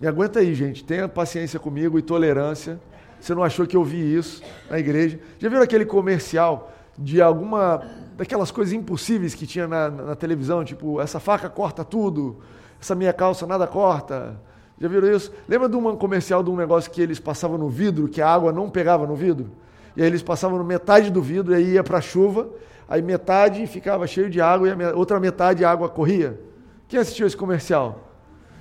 [0.00, 0.84] Me aguenta aí, gente.
[0.84, 2.78] Tenha paciência comigo e tolerância.
[3.20, 5.18] Você não achou que eu vi isso na igreja?
[5.38, 7.82] Já viram aquele comercial de alguma.
[8.16, 10.64] daquelas coisas impossíveis que tinha na, na televisão?
[10.64, 12.38] Tipo, essa faca corta tudo,
[12.80, 14.38] essa minha calça nada corta.
[14.80, 15.32] Já viram isso?
[15.48, 18.52] Lembra de um comercial de um negócio que eles passavam no vidro, que a água
[18.52, 19.50] não pegava no vidro?
[19.96, 22.48] E aí eles passavam no metade do vidro e aí ia para a chuva,
[22.88, 26.40] aí metade ficava cheio de água e a outra metade a água corria.
[26.88, 28.12] Quem assistiu esse comercial?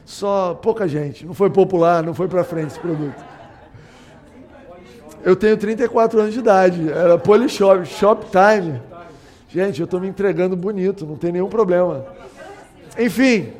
[0.04, 1.26] Só pouca gente.
[1.26, 3.24] Não foi popular, não foi para frente esse produto.
[5.24, 6.90] Eu tenho 34 anos de idade.
[6.90, 8.82] Era Polishop, Shoptime.
[9.50, 12.06] Gente, eu estou me entregando bonito, não tem nenhum problema.
[13.00, 13.54] Enfim,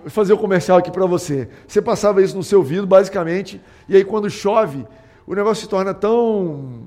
[0.00, 1.48] vou fazer o um comercial aqui para você.
[1.66, 4.86] Você passava isso no seu vidro, basicamente, e aí quando chove,
[5.26, 6.82] o negócio se torna tão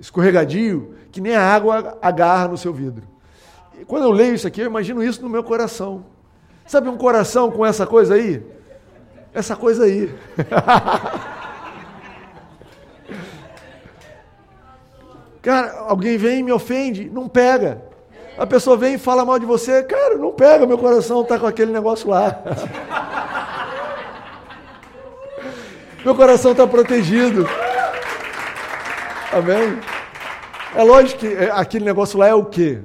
[0.00, 3.06] escorregadio que nem a água agarra no seu vidro.
[3.78, 6.06] E quando eu leio isso aqui, eu imagino isso no meu coração.
[6.66, 8.42] Sabe um coração com essa coisa aí?
[9.34, 10.12] Essa coisa aí.
[15.42, 17.82] Cara, alguém vem e me ofende, não pega.
[18.38, 21.46] A pessoa vem e fala mal de você, cara, não pega, meu coração está com
[21.46, 22.40] aquele negócio lá.
[26.04, 27.44] meu coração está protegido.
[29.32, 29.80] Amém?
[30.74, 32.80] É lógico que é, aquele negócio lá é o quê?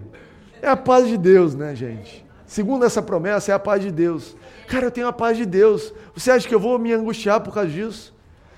[0.62, 2.26] É a paz de Deus, né, gente?
[2.46, 4.36] Segundo essa promessa, é a paz de Deus.
[4.68, 5.94] Cara, eu tenho a paz de Deus.
[6.14, 8.14] Você acha que eu vou me angustiar por causa disso?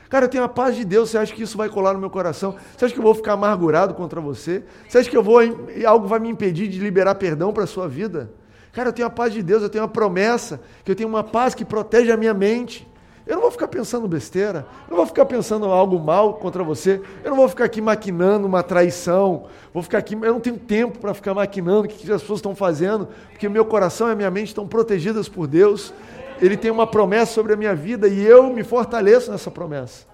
[0.10, 1.12] Cara, eu tenho a paz de Deus.
[1.12, 2.56] Você acha que isso vai colar no meu coração?
[2.76, 4.63] Você acha que eu vou ficar amargurado contra você?
[4.88, 5.39] Você acha que eu vou
[5.86, 8.32] algo vai me impedir de liberar perdão para a sua vida?
[8.72, 11.24] Cara, eu tenho a paz de Deus, eu tenho a promessa, que eu tenho uma
[11.24, 12.88] paz que protege a minha mente.
[13.30, 17.00] Eu não vou ficar pensando besteira, eu não vou ficar pensando algo mal contra você,
[17.24, 20.98] eu não vou ficar aqui maquinando uma traição, vou ficar aqui, eu não tenho tempo
[20.98, 24.32] para ficar maquinando o que as pessoas estão fazendo, porque meu coração e a minha
[24.32, 25.94] mente estão protegidas por Deus.
[26.42, 30.08] Ele tem uma promessa sobre a minha vida e eu me fortaleço nessa promessa.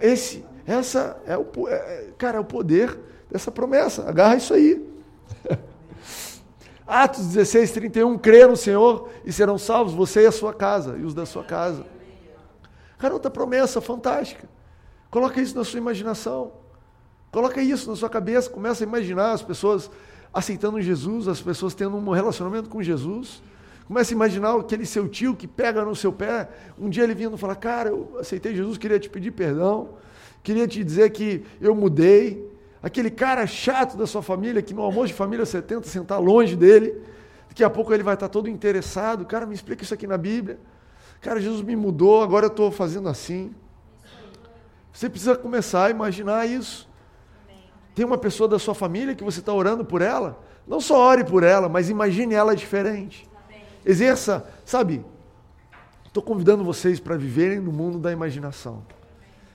[0.00, 2.98] Esse, essa é o, é, cara, é o poder
[3.30, 4.08] dessa promessa.
[4.08, 4.82] Agarra isso aí.
[6.86, 11.04] Atos 16, 31, crê no Senhor e serão salvos, você e a sua casa, e
[11.04, 11.97] os da sua casa.
[12.98, 14.48] Cara, outra promessa fantástica.
[15.10, 16.52] Coloca isso na sua imaginação.
[17.30, 18.50] Coloca isso na sua cabeça.
[18.50, 19.90] Começa a imaginar as pessoas
[20.32, 23.42] aceitando Jesus, as pessoas tendo um relacionamento com Jesus.
[23.86, 26.48] Começa a imaginar aquele seu tio que pega no seu pé.
[26.78, 29.90] Um dia ele vindo falar: Cara, eu aceitei Jesus, queria te pedir perdão.
[30.42, 32.46] Queria te dizer que eu mudei.
[32.82, 36.54] Aquele cara chato da sua família, que no almoço de família você tenta sentar longe
[36.54, 36.94] dele.
[37.48, 39.24] Daqui a pouco ele vai estar todo interessado.
[39.24, 40.58] Cara, me explica isso aqui na Bíblia.
[41.20, 43.54] Cara, Jesus me mudou, agora eu estou fazendo assim.
[44.92, 46.88] Você precisa começar a imaginar isso.
[47.94, 50.38] Tem uma pessoa da sua família que você está orando por ela.
[50.66, 53.28] Não só ore por ela, mas imagine ela diferente.
[53.84, 55.04] Exerça, sabe?
[56.06, 58.84] Estou convidando vocês para viverem no mundo da imaginação.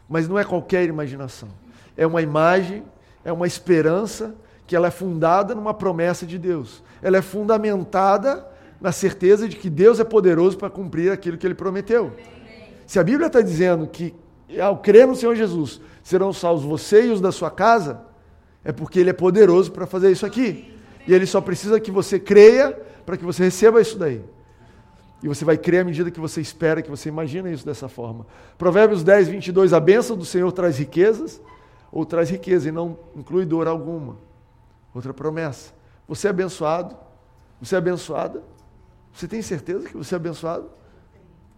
[0.10, 1.50] Mas não é qualquer imaginação.
[1.96, 2.84] É uma imagem,
[3.24, 6.84] é uma esperança que ela é fundada numa promessa de Deus.
[7.02, 8.48] Ela é fundamentada
[8.84, 12.12] na certeza de que Deus é poderoso para cumprir aquilo que ele prometeu.
[12.86, 14.14] Se a Bíblia está dizendo que
[14.62, 18.02] ao crer no Senhor Jesus serão salvos você e os da sua casa,
[18.62, 20.76] é porque ele é poderoso para fazer isso aqui.
[21.08, 22.74] E ele só precisa que você creia
[23.06, 24.22] para que você receba isso daí.
[25.24, 28.28] E você vai crer à medida que você espera, que você imagina isso dessa forma.
[28.58, 31.42] Provérbios 10, 22, a bênção do Senhor traz riquezas,
[31.90, 34.18] ou traz riqueza e não inclui dor alguma.
[34.94, 35.72] Outra promessa.
[36.06, 36.98] Você é abençoado,
[37.62, 38.44] você é abençoada,
[39.14, 40.70] você tem certeza que você é abençoado?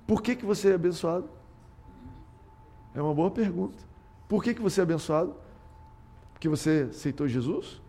[0.06, 1.30] Por que, que você é abençoado?
[2.94, 3.78] É uma boa pergunta.
[4.28, 5.36] Por que, que você é abençoado?
[6.34, 7.82] Porque você aceitou Jesus?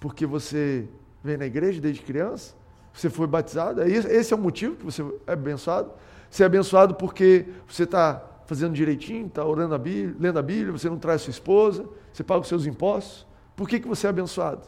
[0.00, 0.88] Porque você
[1.22, 2.54] vem na igreja desde criança?
[2.92, 3.82] Você foi batizado?
[3.82, 5.92] É esse é o motivo que você é abençoado?
[6.30, 10.72] Você é abençoado porque você está fazendo direitinho, está orando a Bíblia, lendo a Bíblia,
[10.72, 13.26] você não traz sua esposa, você paga os seus impostos.
[13.54, 14.62] Por que, que você é abençoado?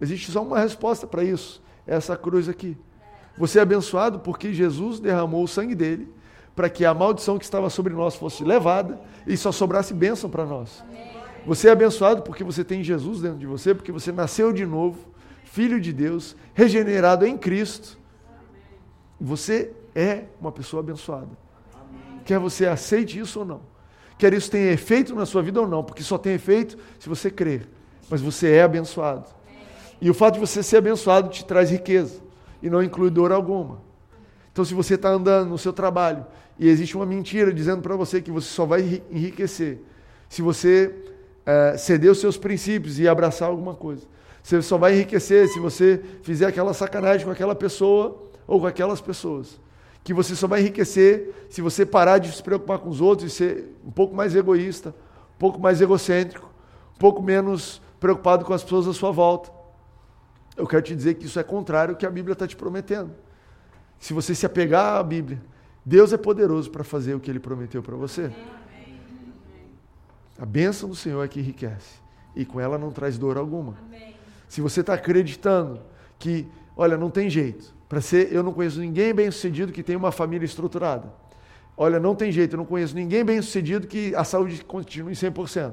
[0.00, 1.62] Existe só uma resposta para isso.
[1.86, 2.76] É essa cruz aqui.
[3.38, 6.12] Você é abençoado porque Jesus derramou o sangue dele
[6.56, 10.44] para que a maldição que estava sobre nós fosse levada e só sobrasse bênção para
[10.44, 10.82] nós.
[11.46, 14.98] Você é abençoado porque você tem Jesus dentro de você, porque você nasceu de novo,
[15.44, 17.96] filho de Deus, regenerado em Cristo.
[19.20, 21.30] Você é uma pessoa abençoada.
[22.24, 23.60] Quer você aceite isso ou não.
[24.18, 27.30] Quer isso tenha efeito na sua vida ou não, porque só tem efeito se você
[27.30, 27.68] crer.
[28.10, 29.26] Mas você é abençoado.
[30.00, 32.27] E o fato de você ser abençoado te traz riqueza
[32.62, 33.80] e não inclui dor alguma.
[34.52, 36.26] Então, se você está andando no seu trabalho
[36.58, 39.78] e existe uma mentira dizendo para você que você só vai enriquecer
[40.28, 40.94] se você
[41.46, 44.02] é, ceder os seus princípios e abraçar alguma coisa,
[44.42, 49.00] você só vai enriquecer se você fizer aquela sacanagem com aquela pessoa ou com aquelas
[49.00, 49.60] pessoas.
[50.02, 53.34] Que você só vai enriquecer se você parar de se preocupar com os outros e
[53.34, 54.90] ser um pouco mais egoísta,
[55.36, 56.50] um pouco mais egocêntrico,
[56.96, 59.57] um pouco menos preocupado com as pessoas à sua volta.
[60.58, 63.12] Eu quero te dizer que isso é contrário ao que a Bíblia está te prometendo.
[64.00, 65.40] Se você se apegar à Bíblia,
[65.84, 68.32] Deus é poderoso para fazer o que ele prometeu para você.
[70.36, 72.00] A bênção do Senhor é que enriquece.
[72.34, 73.76] E com ela não traz dor alguma.
[74.48, 75.80] Se você está acreditando
[76.18, 76.44] que,
[76.76, 77.72] olha, não tem jeito.
[77.88, 81.12] Para ser, eu não conheço ninguém bem sucedido que tem uma família estruturada.
[81.76, 85.14] Olha, não tem jeito, eu não conheço ninguém bem sucedido que a saúde continue em
[85.14, 85.72] 100%.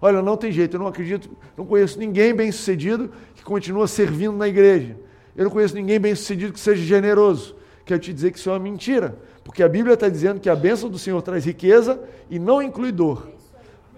[0.00, 4.36] Olha, não tem jeito, eu não acredito, não conheço ninguém bem sucedido que continua servindo
[4.36, 4.96] na igreja.
[5.36, 7.56] Eu não conheço ninguém bem sucedido que seja generoso.
[7.84, 10.56] Quero te dizer que isso é uma mentira, porque a Bíblia está dizendo que a
[10.56, 13.28] bênção do Senhor traz riqueza e não inclui dor.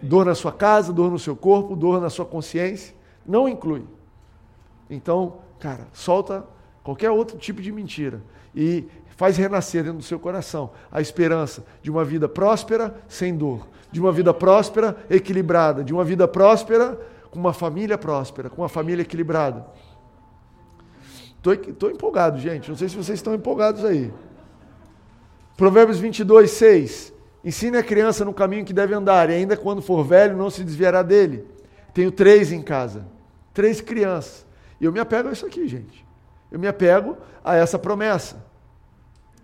[0.03, 2.95] Dor na sua casa, dor no seu corpo, dor na sua consciência,
[3.25, 3.85] não inclui.
[4.91, 6.45] Então, cara, solta
[6.83, 8.23] qualquer outro tipo de mentira
[8.55, 8.87] e
[9.17, 14.01] faz renascer dentro do seu coração a esperança de uma vida próspera sem dor, de
[14.01, 16.99] uma vida próspera equilibrada, de uma vida próspera
[17.31, 19.67] com uma família próspera, com uma família equilibrada.
[21.55, 22.69] Estou empolgado, gente.
[22.69, 24.13] Não sei se vocês estão empolgados aí.
[25.57, 27.13] Provérbios 22, 6.
[27.45, 30.65] Ensine a criança no caminho que deve andar, e ainda quando for velho, não se
[30.65, 31.47] desviará dele.
[31.95, 33.07] Tenho três em casa.
[33.55, 34.45] Três crianças.
[34.81, 36.05] E eu me apego a isso aqui, gente.
[36.51, 38.45] Eu me apego a essa promessa.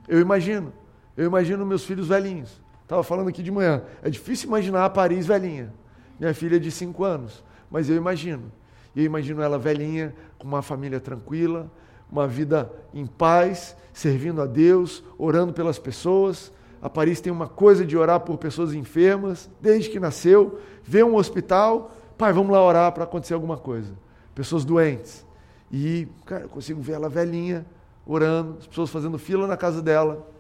[0.09, 0.73] Eu imagino.
[1.17, 2.62] Eu imagino meus filhos velhinhos.
[2.93, 3.83] Estava falando aqui de manhã.
[4.03, 5.73] É difícil imaginar a Paris velhinha.
[6.21, 7.43] Minha filha é de cinco anos.
[7.71, 8.53] Mas eu imagino.
[8.95, 11.73] E eu imagino ela velhinha, com uma família tranquila,
[12.11, 16.53] uma vida em paz, servindo a Deus, orando pelas pessoas.
[16.83, 20.61] A Paris tem uma coisa de orar por pessoas enfermas, desde que nasceu.
[20.85, 23.95] Vê um hospital, pai, vamos lá orar para acontecer alguma coisa.
[24.35, 25.25] Pessoas doentes.
[25.71, 27.65] E, cara, eu consigo ver ela velhinha,
[28.05, 30.31] orando, as pessoas fazendo fila na casa dela.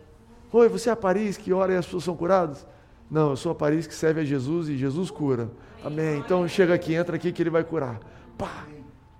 [0.54, 2.66] Oi, você é a Paris que ora e as pessoas são curadas?
[3.10, 5.50] Não, eu sou a Paris que serve a Jesus e Jesus cura.
[5.82, 6.18] Amém.
[6.18, 7.98] Então chega aqui, entra aqui que ele vai curar.
[8.36, 8.66] Pá,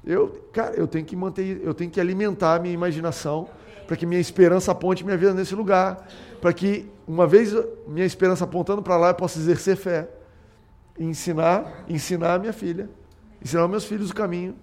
[0.05, 3.49] eu, cara, eu tenho que manter, eu tenho que alimentar a minha imaginação
[3.87, 6.07] para que minha esperança aponte minha vida nesse lugar,
[6.39, 7.55] para que uma vez
[7.87, 10.11] minha esperança apontando para lá eu possa exercer fé
[10.99, 12.91] e ensinar, ensinar a minha filha,
[13.43, 14.55] ensinar meus filhos o caminho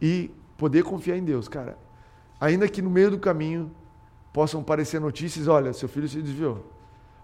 [0.00, 1.76] e poder confiar em Deus, cara.
[2.40, 3.72] Ainda que no meio do caminho
[4.36, 6.62] possam aparecer notícias, olha, seu filho se desviou.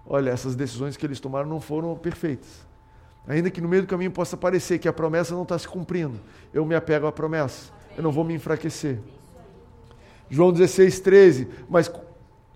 [0.07, 2.67] Olha, essas decisões que eles tomaram não foram perfeitas.
[3.29, 6.19] Ainda que no meio do caminho possa parecer que a promessa não está se cumprindo,
[6.55, 7.71] eu me apego à promessa.
[7.99, 8.99] Eu não vou me enfraquecer.
[10.31, 11.49] João 16, 13.
[11.69, 11.93] Mas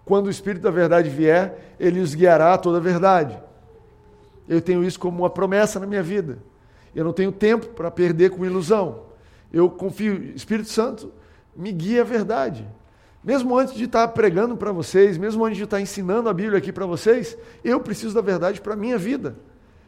[0.06, 3.38] quando o Espírito da Verdade vier, ele os guiará a toda a verdade.
[4.48, 6.38] Eu tenho isso como uma promessa na minha vida.
[6.94, 9.02] Eu não tenho tempo para perder com ilusão.
[9.52, 11.12] Eu confio, Espírito Santo
[11.54, 12.66] me guia a verdade.
[13.26, 16.70] Mesmo antes de estar pregando para vocês, mesmo antes de estar ensinando a Bíblia aqui
[16.70, 19.34] para vocês, eu preciso da verdade para a minha vida.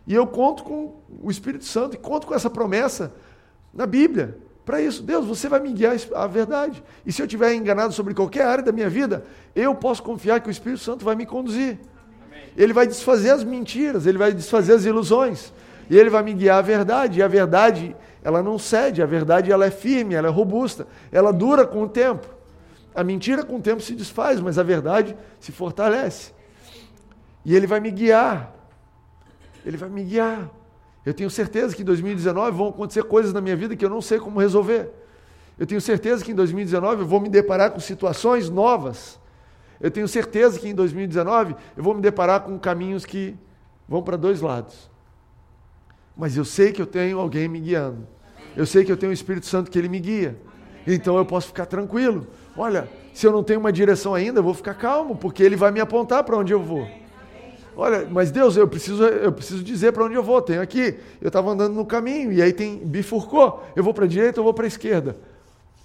[0.08, 3.14] E eu conto com o Espírito Santo e conto com essa promessa
[3.72, 4.36] na Bíblia.
[4.66, 6.82] Para isso, Deus, você vai me guiar a verdade.
[7.06, 9.22] E se eu estiver enganado sobre qualquer área da minha vida,
[9.54, 11.78] eu posso confiar que o Espírito Santo vai me conduzir.
[12.26, 12.42] Amém.
[12.56, 15.52] Ele vai desfazer as mentiras, ele vai desfazer as ilusões.
[15.88, 17.20] E ele vai me guiar à verdade.
[17.20, 21.32] E a verdade, ela não cede, a verdade ela é firme, ela é robusta, ela
[21.32, 22.37] dura com o tempo.
[22.98, 26.32] A mentira com o tempo se desfaz, mas a verdade se fortalece.
[27.44, 28.52] E ele vai me guiar.
[29.64, 30.50] Ele vai me guiar.
[31.06, 34.02] Eu tenho certeza que em 2019 vão acontecer coisas na minha vida que eu não
[34.02, 34.90] sei como resolver.
[35.56, 39.16] Eu tenho certeza que em 2019 eu vou me deparar com situações novas.
[39.80, 43.36] Eu tenho certeza que em 2019 eu vou me deparar com caminhos que
[43.88, 44.90] vão para dois lados.
[46.16, 48.08] Mas eu sei que eu tenho alguém me guiando.
[48.56, 50.36] Eu sei que eu tenho o Espírito Santo que ele me guia.
[50.84, 52.26] Então eu posso ficar tranquilo.
[52.58, 55.70] Olha, se eu não tenho uma direção ainda, eu vou ficar calmo, porque ele vai
[55.70, 56.88] me apontar para onde eu vou.
[57.76, 60.42] Olha, mas Deus, eu preciso, eu preciso dizer para onde eu vou.
[60.42, 63.62] Tenho aqui, eu estava andando no caminho e aí tem bifurcou.
[63.76, 65.16] Eu vou para a direita, eu vou para a esquerda.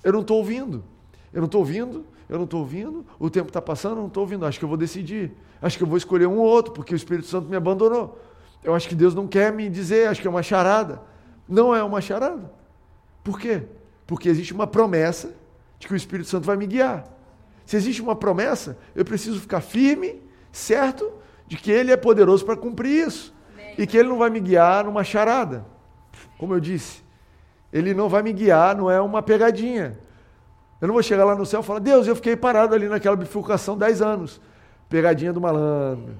[0.03, 0.83] Eu não estou ouvindo.
[1.31, 2.03] Eu não estou ouvindo.
[2.27, 3.05] Eu não estou ouvindo.
[3.19, 4.43] O tempo está passando, eu não estou ouvindo.
[4.43, 5.31] Acho que eu vou decidir.
[5.61, 8.19] Acho que eu vou escolher um ou outro, porque o Espírito Santo me abandonou.
[8.63, 10.07] Eu acho que Deus não quer me dizer.
[10.07, 10.99] Acho que é uma charada.
[11.47, 12.51] Não é uma charada.
[13.23, 13.61] Por quê?
[14.07, 15.42] Porque existe uma promessa
[15.83, 17.03] de que o Espírito Santo vai me guiar.
[17.65, 21.11] Se existe uma promessa, eu preciso ficar firme, certo
[21.45, 23.33] de que Ele é poderoso para cumprir isso.
[23.77, 25.65] E que Ele não vai me guiar numa charada.
[26.37, 27.03] Como eu disse,
[27.71, 29.97] Ele não vai me guiar, não é uma pegadinha.
[30.79, 33.17] Eu não vou chegar lá no céu e falar, Deus, eu fiquei parado ali naquela
[33.17, 34.39] bifurcação 10 anos.
[34.87, 36.15] Pegadinha do malandro.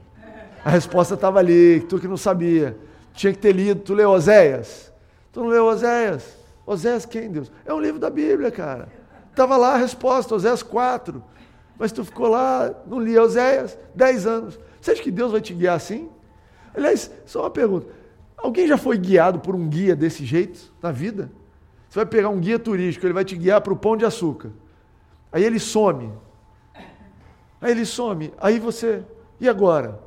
[0.64, 2.78] A resposta estava ali, tu que não sabia.
[3.14, 3.80] Tinha que ter lido.
[3.80, 4.91] Tu leu Oséias?
[5.32, 6.38] Tu não leu Oséias?
[6.66, 7.51] Oséias quem, Deus?
[7.66, 9.03] É um livro da Bíblia, cara.
[9.34, 11.24] Estava lá a resposta, Oséias 4.
[11.78, 14.60] Mas tu ficou lá, não lia Oséias, 10 anos.
[14.80, 16.08] Você acha que Deus vai te guiar assim?
[16.76, 17.88] Aliás, só uma pergunta.
[18.38, 21.32] Alguém já foi guiado por um guia desse jeito na vida?
[21.90, 24.52] Você vai pegar um guia turístico, ele vai te guiar para o pão de açúcar.
[25.32, 26.14] Aí ele some.
[27.60, 28.32] Aí ele some.
[28.40, 29.04] Aí você.
[29.40, 30.00] E agora?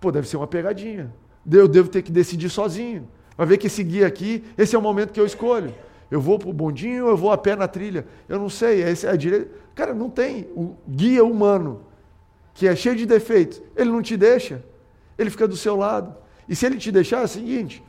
[0.00, 1.14] Pô, deve ser uma pegadinha.
[1.50, 3.06] Eu devo ter que decidir sozinho.
[3.36, 5.74] Vai ver que esse guia aqui, esse é o momento que eu escolho.
[6.14, 8.06] Eu vou para o bondinho ou eu vou a pé na trilha?
[8.28, 8.84] Eu não sei.
[8.84, 9.50] Esse é a direita.
[9.74, 10.44] Cara, não tem.
[10.54, 11.86] O guia humano,
[12.54, 14.64] que é cheio de defeitos, ele não te deixa.
[15.18, 16.14] Ele fica do seu lado.
[16.48, 17.82] E se ele te deixar, é o seguinte: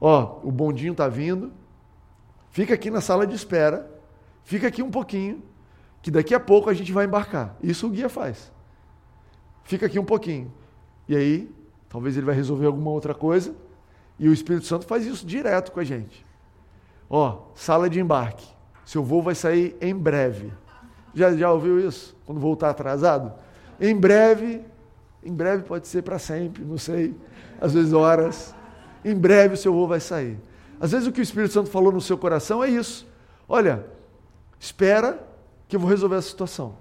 [0.00, 1.52] ó, o bondinho está vindo,
[2.50, 3.90] fica aqui na sala de espera,
[4.44, 5.42] fica aqui um pouquinho,
[6.00, 7.56] que daqui a pouco a gente vai embarcar.
[7.60, 8.52] Isso o guia faz.
[9.64, 10.54] Fica aqui um pouquinho.
[11.08, 11.50] E aí,
[11.88, 13.56] talvez ele vai resolver alguma outra coisa,
[14.20, 16.25] e o Espírito Santo faz isso direto com a gente.
[17.08, 18.46] Ó, sala de embarque.
[18.84, 20.52] Seu voo vai sair em breve.
[21.14, 22.16] Já, já ouviu isso?
[22.26, 23.32] Quando voltar atrasado?
[23.80, 24.64] Em breve,
[25.24, 27.14] em breve pode ser para sempre, não sei.
[27.60, 28.54] Às vezes horas.
[29.04, 30.38] Em breve o seu voo vai sair.
[30.80, 33.06] Às vezes o que o Espírito Santo falou no seu coração é isso.
[33.48, 33.86] Olha,
[34.58, 35.26] espera
[35.68, 36.76] que eu vou resolver a situação.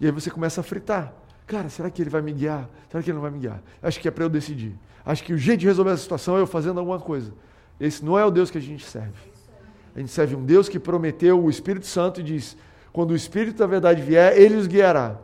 [0.00, 1.12] E aí você começa a fritar.
[1.46, 2.68] Cara, será que ele vai me guiar?
[2.90, 3.60] Será que ele não vai me guiar?
[3.82, 4.78] Acho que é para eu decidir.
[5.04, 7.32] Acho que o jeito de resolver essa situação é eu fazendo alguma coisa.
[7.80, 9.30] Esse não é o Deus que a gente serve.
[9.96, 12.56] A gente serve um Deus que prometeu o Espírito Santo e diz:
[12.92, 15.16] quando o Espírito da verdade vier, ele os guiará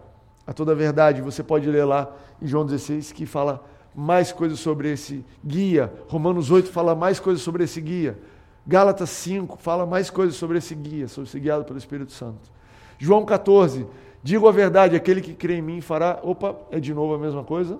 [0.46, 1.20] a toda a verdade.
[1.20, 5.92] Você pode ler lá em João 16 que fala mais coisas sobre esse guia.
[6.09, 8.18] Romanos 8 fala mais coisas sobre esse guia.
[8.66, 12.50] Gálatas 5 fala mais coisas sobre esse guia, sobre ser guiado pelo Espírito Santo.
[12.98, 13.86] João 14,
[14.22, 16.18] digo a verdade, aquele que crê em mim fará.
[16.22, 17.78] Opa, é de novo a mesma coisa.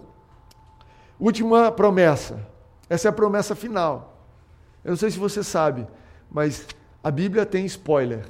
[1.19, 2.47] Última promessa.
[2.89, 4.16] Essa é a promessa final.
[4.87, 5.85] Eu não sei se você sabe,
[6.31, 6.65] mas
[7.03, 8.25] a Bíblia tem spoiler.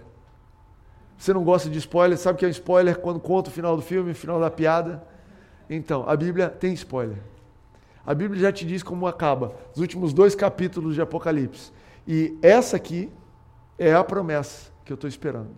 [1.18, 2.16] Você não gosta de spoiler?
[2.16, 5.06] Sabe que é spoiler quando conta o final do filme, o final da piada?
[5.68, 7.18] Então, a Bíblia tem spoiler.
[8.06, 11.72] A Bíblia já te diz como acaba os últimos dois capítulos de Apocalipse.
[12.08, 13.12] E essa aqui
[13.78, 15.50] é a promessa que eu estou esperando.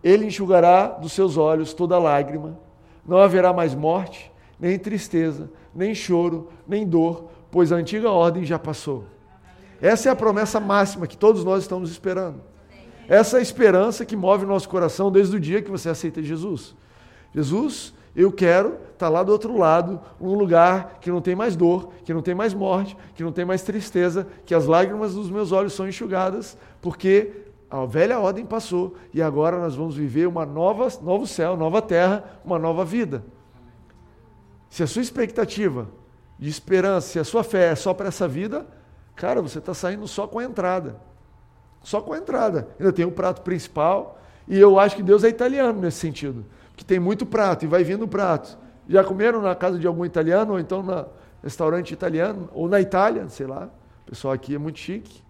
[0.00, 2.56] Ele enxugará dos seus olhos toda lágrima,
[3.04, 4.30] não haverá mais morte,
[4.60, 9.10] nem tristeza, nem choro, nem dor, pois a antiga ordem já passou.
[9.82, 12.40] Essa é a promessa máxima que todos nós estamos esperando.
[13.08, 16.22] Essa é a esperança que move o nosso coração desde o dia que você aceita
[16.22, 16.76] Jesus.
[17.34, 21.92] Jesus, eu quero estar lá do outro lado, num lugar que não tem mais dor,
[22.04, 25.50] que não tem mais morte, que não tem mais tristeza, que as lágrimas dos meus
[25.50, 27.32] olhos são enxugadas, porque
[27.68, 32.38] a velha ordem passou e agora nós vamos viver uma nova, novo céu, nova terra,
[32.44, 33.24] uma nova vida.
[34.70, 35.88] Se a sua expectativa
[36.38, 38.64] de esperança, se a sua fé é só para essa vida,
[39.14, 40.96] cara, você está saindo só com a entrada.
[41.82, 42.68] Só com a entrada.
[42.78, 44.18] Ainda tem o prato principal.
[44.46, 46.44] E eu acho que Deus é italiano nesse sentido.
[46.70, 48.58] Porque tem muito prato e vai vindo prato.
[48.88, 51.06] Já comeram na casa de algum italiano, ou então no
[51.42, 53.68] restaurante italiano, ou na Itália, sei lá.
[54.06, 55.22] O pessoal aqui é muito chique.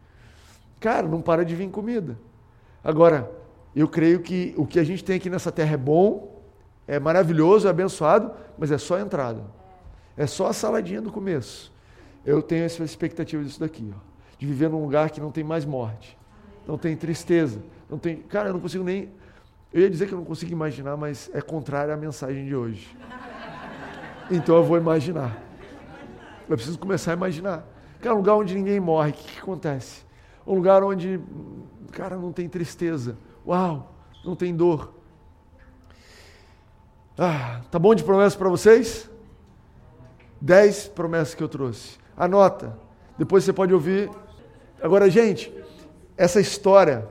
[0.81, 2.19] Cara, não para de vir comida.
[2.83, 3.31] Agora,
[3.75, 6.43] eu creio que o que a gente tem aqui nessa terra é bom,
[6.87, 9.43] é maravilhoso, é abençoado, mas é só a entrada.
[10.17, 11.72] É só a saladinha do começo.
[12.25, 13.99] Eu tenho essa expectativa disso daqui, ó,
[14.39, 16.17] de viver num lugar que não tem mais morte,
[16.67, 18.17] não tem tristeza, não tem.
[18.23, 19.11] Cara, eu não consigo nem.
[19.73, 22.97] Eu ia dizer que eu não consigo imaginar, mas é contrário à mensagem de hoje.
[24.31, 25.43] Então eu vou imaginar.
[26.49, 27.67] Eu preciso começar a imaginar.
[28.01, 30.05] Cara, um lugar onde ninguém morre, o que, que acontece?
[30.47, 31.21] Um lugar onde,
[31.93, 33.17] cara, não tem tristeza.
[33.47, 33.95] Uau,
[34.25, 34.95] não tem dor.
[37.19, 39.11] Ah, tá bom de promessas para vocês?
[40.41, 42.02] Dez promessas que eu trouxe.
[42.17, 42.77] Anota.
[43.19, 44.11] Depois você pode ouvir.
[44.83, 45.53] Agora, gente,
[46.17, 47.07] essa história,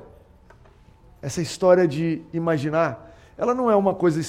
[1.22, 4.20] essa história de imaginar, ela não é uma coisa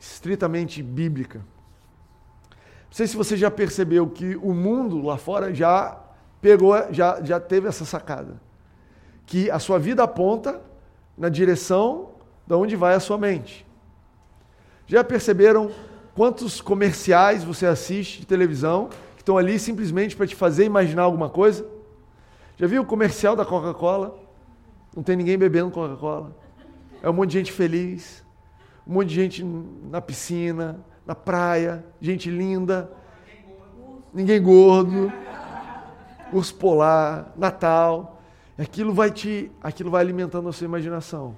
[0.00, 1.38] estritamente bíblica.
[1.38, 6.00] Não sei se você já percebeu que o mundo lá fora já
[6.40, 8.40] pegou, já, já teve essa sacada.
[9.26, 10.60] Que a sua vida aponta
[11.16, 12.10] na direção
[12.46, 13.66] de onde vai a sua mente.
[14.86, 15.70] Já perceberam
[16.14, 18.90] quantos comerciais você assiste de televisão
[19.24, 21.66] estão ali simplesmente para te fazer imaginar alguma coisa?
[22.58, 24.14] Já viu o comercial da Coca-Cola?
[24.94, 26.36] Não tem ninguém bebendo Coca-Cola.
[27.02, 28.22] É um monte de gente feliz,
[28.86, 32.90] um monte de gente na piscina, na praia, gente linda,
[34.12, 35.10] ninguém gordo,
[36.30, 38.20] urso polar, Natal.
[38.58, 41.34] Aquilo vai te, aquilo vai alimentando a sua imaginação.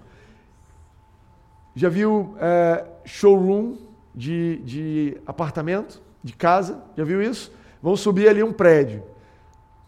[1.74, 3.76] Já viu é, showroom
[4.12, 6.82] de, de apartamento, de casa?
[6.96, 7.52] Já viu isso?
[7.86, 9.04] Vão subir ali um prédio.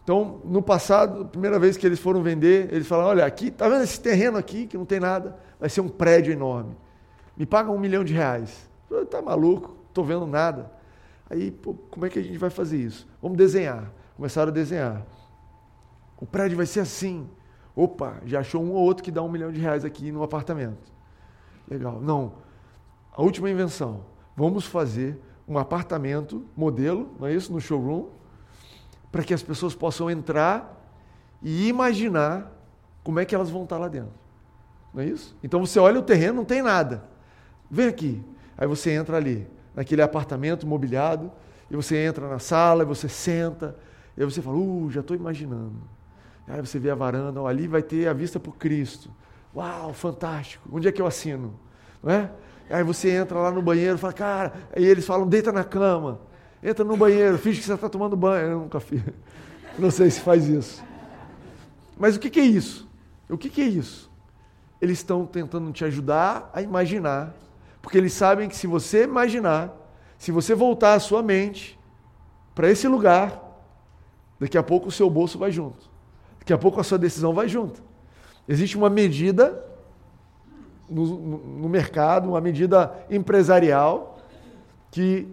[0.05, 3.67] Então, no passado, a primeira vez que eles foram vender, eles falaram: olha, aqui, tá
[3.67, 5.37] vendo esse terreno aqui que não tem nada?
[5.59, 6.77] Vai ser um prédio enorme.
[7.35, 8.69] Me paga um milhão de reais.
[8.89, 9.75] Eu, tá maluco?
[9.89, 10.71] Estou vendo nada.
[11.29, 13.05] Aí, pô, como é que a gente vai fazer isso?
[13.21, 13.91] Vamos desenhar.
[14.15, 15.05] Começaram a desenhar.
[16.17, 17.29] O prédio vai ser assim.
[17.75, 20.89] Opa, já achou um ou outro que dá um milhão de reais aqui no apartamento.
[21.69, 21.99] Legal.
[21.99, 22.31] Não.
[23.11, 24.05] A última invenção.
[24.37, 25.19] Vamos fazer
[25.49, 27.51] um apartamento modelo, não é isso?
[27.51, 28.05] No showroom,
[29.11, 30.79] para que as pessoas possam entrar
[31.41, 32.51] e imaginar
[33.03, 34.13] como é que elas vão estar lá dentro.
[34.93, 35.35] Não é isso?
[35.43, 37.03] Então você olha o terreno, não tem nada.
[37.69, 38.23] Vem aqui.
[38.55, 41.31] Aí você entra ali, naquele apartamento mobiliado,
[41.71, 43.75] e você entra na sala, e você senta,
[44.15, 45.81] e aí você fala, uh, já estou imaginando.
[46.47, 49.09] Aí você vê a varanda, ali vai ter a vista para o Cristo.
[49.55, 50.67] Uau, fantástico.
[50.71, 51.59] Onde é que eu assino?
[52.03, 52.31] Não é?
[52.69, 56.19] Aí você entra lá no banheiro fala, cara, aí eles falam, deita na cama,
[56.61, 58.47] entra no banheiro, finge que você está tomando banho.
[58.47, 59.01] Eu nunca fiz.
[59.77, 60.83] Não sei se faz isso.
[61.97, 62.87] Mas o que, que é isso?
[63.29, 64.09] O que, que é isso?
[64.81, 67.33] Eles estão tentando te ajudar a imaginar,
[67.81, 69.73] porque eles sabem que se você imaginar,
[70.17, 71.77] se você voltar a sua mente
[72.53, 73.41] para esse lugar,
[74.39, 75.89] daqui a pouco o seu bolso vai junto.
[76.39, 77.81] Daqui a pouco a sua decisão vai junto.
[78.47, 79.68] Existe uma medida
[80.89, 84.19] no, no, mercado, uma medida empresarial,
[84.91, 85.27] que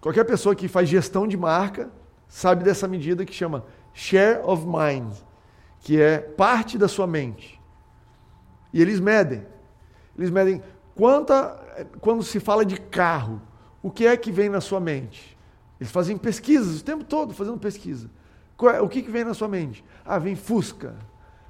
[0.00, 1.90] qualquer pessoa que faz gestão de marca
[2.26, 5.12] sabe dessa medida que chama share of mind,
[5.80, 7.60] que é parte da sua mente.
[8.72, 9.46] E eles medem.
[10.16, 10.62] Eles medem
[10.94, 13.40] quanta, quando se fala de carro,
[13.82, 15.38] o que é que vem na sua mente?
[15.80, 18.10] Eles fazem pesquisas o tempo todo, fazendo pesquisa.
[18.74, 19.84] É, o que, que vem na sua mente?
[20.04, 20.96] Ah, vem Fusca.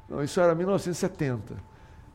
[0.08, 1.67] Não, isso era 1970.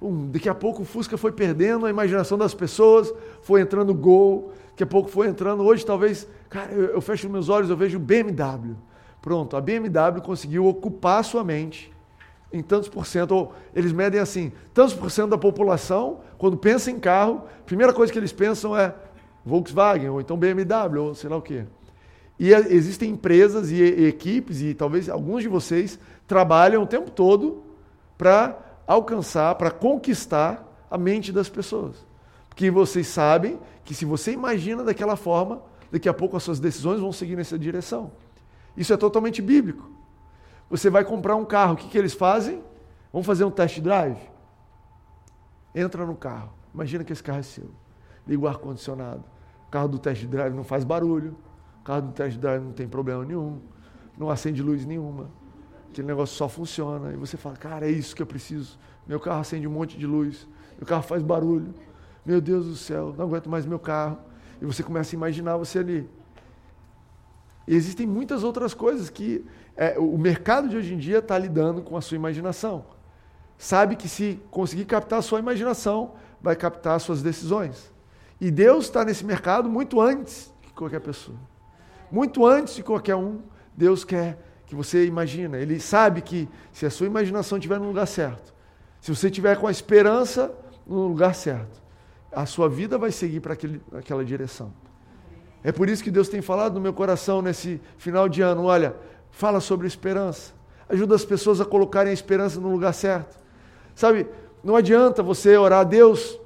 [0.04, 4.52] Um, daqui a pouco o Fusca foi perdendo a imaginação das pessoas, foi entrando Gol,
[4.72, 5.64] daqui a pouco foi entrando.
[5.64, 8.76] Hoje, talvez, cara, eu, eu fecho meus olhos, eu vejo BMW.
[9.22, 11.94] Pronto, a BMW conseguiu ocupar a sua mente
[12.52, 16.92] em tantos por cento, ou eles medem assim, tantos por cento da população, quando pensa
[16.92, 18.94] em carro, a primeira coisa que eles pensam é
[19.46, 21.64] Volkswagen, ou então BMW, ou sei lá o quê.
[22.38, 25.98] E existem empresas e equipes, e talvez alguns de vocês
[26.28, 27.64] trabalham o tempo todo
[28.18, 32.06] para alcançar, para conquistar a mente das pessoas.
[32.50, 35.62] Porque vocês sabem que se você imagina daquela forma,
[35.92, 38.12] daqui a pouco as suas decisões vão seguir nessa direção.
[38.76, 39.90] Isso é totalmente bíblico.
[40.70, 42.64] Você vai comprar um carro, o que, que eles fazem?
[43.12, 44.20] Vamos fazer um test drive?
[45.74, 46.54] Entra no carro.
[46.74, 47.70] Imagina que esse carro é seu.
[48.28, 49.24] Liga o ar-condicionado.
[49.68, 51.36] O carro do test drive não faz barulho
[51.84, 53.60] o carro do test drive não tem problema nenhum,
[54.18, 55.30] não acende luz nenhuma.
[55.94, 57.14] Aquele negócio só funciona.
[57.14, 58.80] E você fala, cara, é isso que eu preciso.
[59.06, 61.72] Meu carro acende um monte de luz, meu carro faz barulho.
[62.26, 64.18] Meu Deus do céu, não aguento mais meu carro.
[64.60, 66.10] E você começa a imaginar você ali.
[67.68, 69.46] E existem muitas outras coisas que
[69.78, 72.86] é, o mercado de hoje em dia está lidando com a sua imaginação.
[73.56, 77.94] Sabe que se conseguir captar a sua imaginação, vai captar as suas decisões.
[78.42, 81.38] E Deus está nesse mercado muito antes que qualquer pessoa.
[82.12, 83.42] Muito antes de qualquer um,
[83.78, 85.58] Deus quer que você imagina.
[85.60, 88.54] Ele sabe que se a sua imaginação estiver no lugar certo,
[89.00, 90.52] se você estiver com a esperança
[90.86, 91.82] no lugar certo,
[92.32, 93.56] a sua vida vai seguir para
[93.98, 94.74] aquela direção.
[95.64, 98.96] É por isso que Deus tem falado no meu coração nesse final de ano: olha,
[99.30, 100.54] fala sobre esperança.
[100.90, 103.38] Ajuda as pessoas a colocarem a esperança no lugar certo.
[103.96, 104.28] Sabe,
[104.64, 106.38] não adianta você orar a Deus,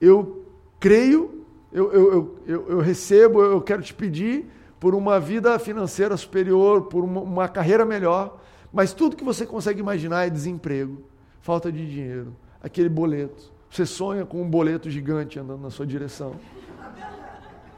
[0.00, 0.46] eu
[0.78, 1.42] creio
[1.72, 4.46] eu, eu, eu, eu recebo, eu quero te pedir
[4.82, 8.40] por uma vida financeira superior, por uma, uma carreira melhor,
[8.72, 11.04] mas tudo que você consegue imaginar é desemprego,
[11.40, 13.52] falta de dinheiro, aquele boleto.
[13.70, 16.34] Você sonha com um boleto gigante andando na sua direção.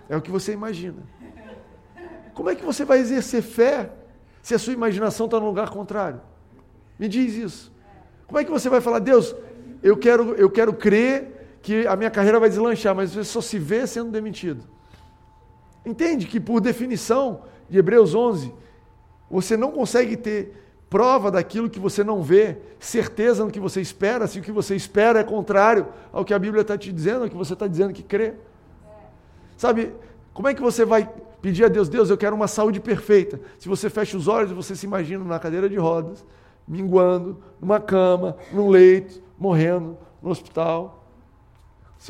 [0.08, 1.02] É o que você imagina.
[2.32, 3.92] Como é que você vai exercer fé
[4.42, 6.22] se a sua imaginação está no lugar contrário?
[6.98, 7.72] Me diz isso.
[8.26, 9.36] Como é que você vai falar, Deus,
[9.82, 13.58] eu quero, eu quero crer que a minha carreira vai deslanchar, mas você só se
[13.58, 14.64] vê sendo demitido.
[15.84, 18.52] Entende que, por definição de Hebreus 11,
[19.30, 24.26] você não consegue ter prova daquilo que você não vê, certeza no que você espera,
[24.26, 27.28] se o que você espera é contrário ao que a Bíblia está te dizendo, ao
[27.28, 28.34] que você está dizendo que crê.
[29.56, 29.92] Sabe,
[30.32, 31.08] como é que você vai
[31.42, 33.40] pedir a Deus, Deus, eu quero uma saúde perfeita?
[33.58, 36.24] Se você fecha os olhos, você se imagina na cadeira de rodas,
[36.66, 41.04] minguando, numa cama, num leito, morrendo, no hospital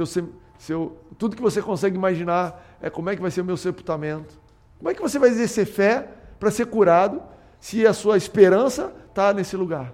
[0.02, 3.56] seu, seu tudo que você consegue imaginar é como é que vai ser o meu
[3.56, 4.38] sepultamento.
[4.76, 6.06] Como é que você vai exercer fé
[6.38, 7.22] para ser curado
[7.58, 9.90] se a sua esperança está nesse lugar?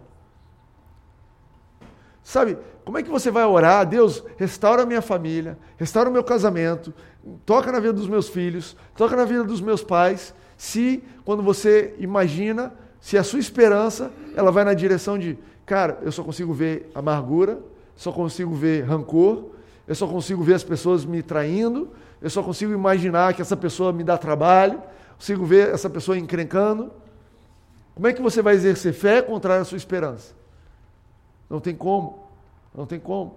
[2.24, 3.86] Sabe, como é que você vai orar?
[3.86, 6.92] Deus, restaura a minha família, restaura o meu casamento,
[7.46, 10.34] toca na vida dos meus filhos, toca na vida dos meus pais.
[10.56, 16.10] Se, quando você imagina, se a sua esperança, ela vai na direção de, cara, eu
[16.10, 17.60] só consigo ver amargura,
[17.94, 19.50] só consigo ver rancor,
[19.90, 21.90] eu só consigo ver as pessoas me traindo,
[22.22, 24.80] eu só consigo imaginar que essa pessoa me dá trabalho,
[25.16, 26.92] consigo ver essa pessoa encrencando.
[27.92, 30.32] Como é que você vai exercer fé contrária à sua esperança?
[31.50, 32.24] Não tem como.
[32.72, 33.34] Não tem como.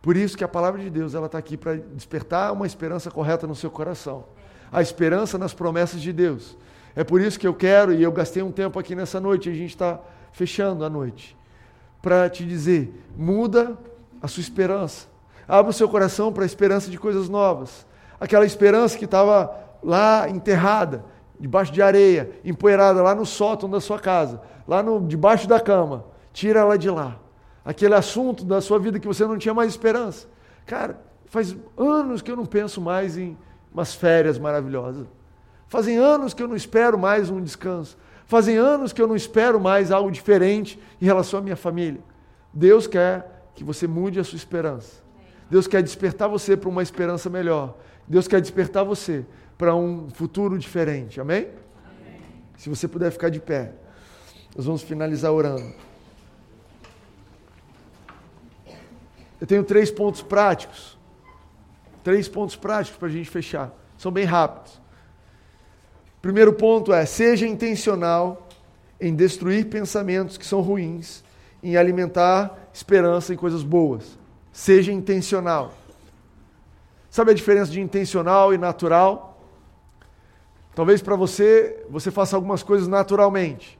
[0.00, 3.44] Por isso que a palavra de Deus ela está aqui para despertar uma esperança correta
[3.44, 4.24] no seu coração.
[4.70, 6.56] A esperança nas promessas de Deus.
[6.94, 9.52] É por isso que eu quero, e eu gastei um tempo aqui nessa noite, a
[9.52, 10.00] gente está
[10.30, 11.36] fechando a noite,
[12.00, 13.76] para te dizer: muda
[14.22, 15.06] a sua esperança.
[15.46, 17.86] Abra o seu coração para a esperança de coisas novas.
[18.20, 21.04] Aquela esperança que estava lá enterrada,
[21.38, 26.04] debaixo de areia, empoeirada lá no sótão da sua casa, lá no, debaixo da cama.
[26.32, 27.16] Tira ela de lá.
[27.64, 30.26] Aquele assunto da sua vida que você não tinha mais esperança.
[30.66, 33.36] Cara, faz anos que eu não penso mais em
[33.72, 35.06] umas férias maravilhosas.
[35.68, 37.96] Fazem anos que eu não espero mais um descanso.
[38.26, 42.00] Fazem anos que eu não espero mais algo diferente em relação à minha família.
[42.52, 45.02] Deus quer que você mude a sua esperança.
[45.50, 47.76] Deus quer despertar você para uma esperança melhor.
[48.06, 49.26] Deus quer despertar você
[49.58, 51.20] para um futuro diferente.
[51.20, 51.48] Amém?
[51.84, 52.20] Amém?
[52.56, 53.72] Se você puder ficar de pé,
[54.54, 55.74] nós vamos finalizar orando.
[59.40, 60.96] Eu tenho três pontos práticos.
[62.04, 63.72] Três pontos práticos para a gente fechar.
[63.96, 64.80] São bem rápidos.
[66.22, 68.48] Primeiro ponto é: seja intencional
[69.00, 71.24] em destruir pensamentos que são ruins
[71.60, 74.16] em alimentar esperança em coisas boas.
[74.52, 75.74] Seja intencional.
[77.10, 79.42] Sabe a diferença de intencional e natural?
[80.76, 83.76] Talvez para você, você faça algumas coisas naturalmente.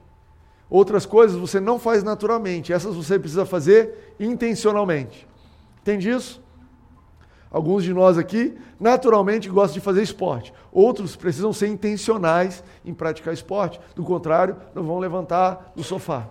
[0.69, 2.73] Outras coisas você não faz naturalmente.
[2.73, 5.25] Essas você precisa fazer intencionalmente.
[5.81, 6.41] Entende isso?
[7.49, 10.53] Alguns de nós aqui naturalmente gostam de fazer esporte.
[10.73, 13.79] Outros precisam ser intencionais em praticar esporte.
[13.95, 16.27] Do contrário, não vão levantar do sofá.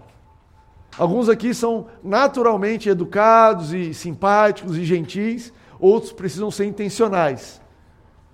[0.98, 7.60] Alguns aqui são naturalmente educados e simpáticos e gentis, outros precisam ser intencionais.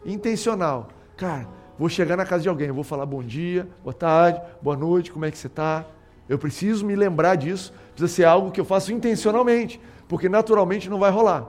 [0.02, 0.88] Intencional.
[1.14, 1.46] Cara,
[1.78, 5.26] vou chegar na casa de alguém, vou falar bom dia, boa tarde, boa noite, como
[5.26, 5.84] é que você está?
[6.26, 10.98] Eu preciso me lembrar disso, precisa ser algo que eu faço intencionalmente, porque naturalmente não
[10.98, 11.46] vai rolar.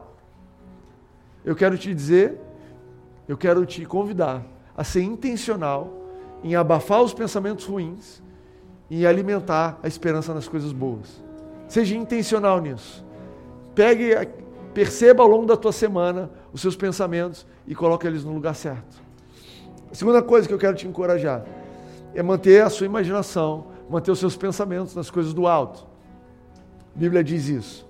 [1.45, 2.37] Eu quero te dizer,
[3.25, 4.43] eu quero te convidar
[4.75, 5.93] a ser intencional
[6.43, 8.21] em abafar os pensamentos ruins
[8.89, 11.23] e alimentar a esperança nas coisas boas.
[11.67, 13.03] Seja intencional nisso.
[13.73, 14.13] Pegue,
[14.73, 19.03] perceba ao longo da tua semana os seus pensamentos e coloque eles no lugar certo.
[19.91, 21.45] A segunda coisa que eu quero te encorajar
[22.13, 25.85] é manter a sua imaginação, manter os seus pensamentos nas coisas do alto.
[26.95, 27.85] A Bíblia diz isso.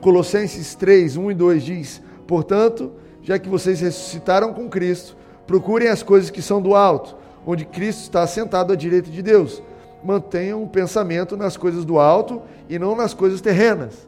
[0.00, 5.16] Colossenses 3, 1 e 2 diz: Portanto, já que vocês ressuscitaram com Cristo,
[5.46, 7.16] procurem as coisas que são do alto,
[7.46, 9.62] onde Cristo está sentado à direita de Deus
[10.02, 14.06] mantenham o pensamento nas coisas do alto e não nas coisas terrenas.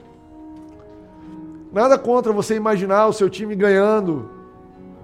[1.72, 4.28] Nada contra você imaginar o seu time ganhando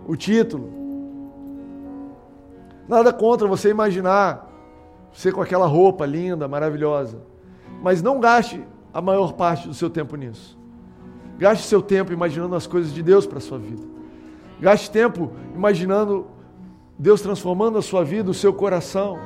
[0.07, 0.73] o título.
[2.89, 4.53] Nada contra você imaginar
[5.13, 7.19] você com aquela roupa linda, maravilhosa.
[7.83, 8.63] Mas não gaste
[8.93, 10.59] a maior parte do seu tempo nisso.
[11.39, 13.83] Gaste seu tempo imaginando as coisas de Deus para a sua vida.
[14.61, 16.27] Gaste tempo imaginando
[16.99, 19.19] Deus transformando a sua vida, o seu coração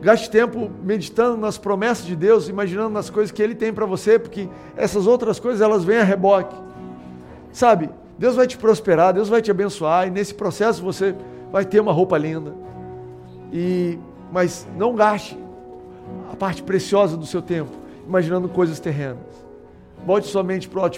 [0.00, 4.18] Gaste tempo meditando nas promessas de Deus, imaginando nas coisas que Ele tem para você,
[4.18, 6.56] porque essas outras coisas elas vêm a reboque.
[7.52, 7.90] Sabe?
[8.18, 11.14] Deus vai te prosperar, Deus vai te abençoar, e nesse processo você
[11.52, 12.54] vai ter uma roupa linda.
[13.52, 13.98] E
[14.32, 15.36] mas não gaste
[16.32, 17.70] a parte preciosa do seu tempo
[18.06, 19.18] imaginando coisas terrenas.
[20.04, 20.90] Volte somente para o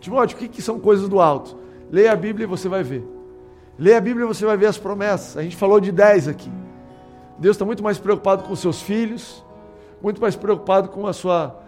[0.00, 1.56] Timóteo, o que, que são coisas do alto?
[1.90, 3.04] Leia a Bíblia e você vai ver.
[3.78, 5.36] Leia a Bíblia e você vai ver as promessas.
[5.36, 6.50] A gente falou de 10 aqui.
[7.40, 9.42] Deus está muito mais preocupado com os seus filhos,
[10.02, 11.58] muito mais preocupado com a sua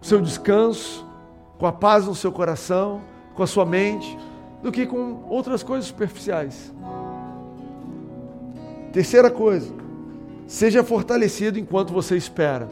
[0.00, 1.06] seu descanso,
[1.58, 3.02] com a paz no seu coração,
[3.34, 4.18] com a sua mente,
[4.62, 6.72] do que com outras coisas superficiais.
[8.92, 9.72] Terceira coisa,
[10.46, 12.68] seja fortalecido enquanto você espera.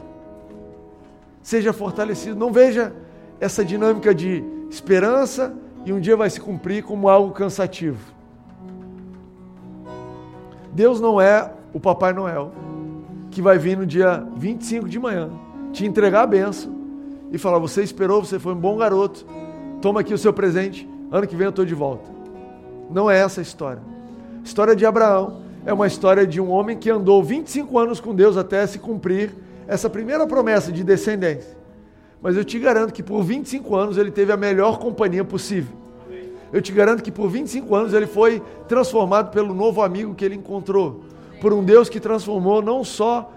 [1.41, 2.93] Seja fortalecido, não veja
[3.39, 8.11] essa dinâmica de esperança e um dia vai se cumprir como algo cansativo.
[10.73, 12.51] Deus não é o Papai Noel,
[13.29, 15.29] que vai vir no dia 25 de manhã,
[15.71, 16.73] te entregar a benção
[17.31, 19.25] e falar: Você esperou, você foi um bom garoto,
[19.81, 22.09] toma aqui o seu presente, Ano que vem eu estou de volta.
[22.89, 23.81] Não é essa a história.
[24.39, 28.15] A história de Abraão é uma história de um homem que andou 25 anos com
[28.15, 29.33] Deus até se cumprir
[29.67, 31.57] essa primeira promessa de descendência.
[32.21, 35.75] Mas eu te garanto que por 25 anos ele teve a melhor companhia possível.
[36.53, 40.35] Eu te garanto que por 25 anos ele foi transformado pelo novo amigo que ele
[40.35, 41.03] encontrou.
[41.41, 43.33] Por um Deus que transformou não só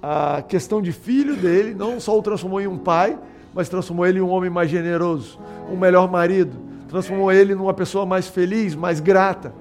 [0.00, 3.18] a questão de filho dele, não só o transformou em um pai,
[3.52, 5.38] mas transformou ele em um homem mais generoso,
[5.68, 6.56] um melhor marido,
[6.88, 9.52] transformou ele numa pessoa mais feliz, mais grata,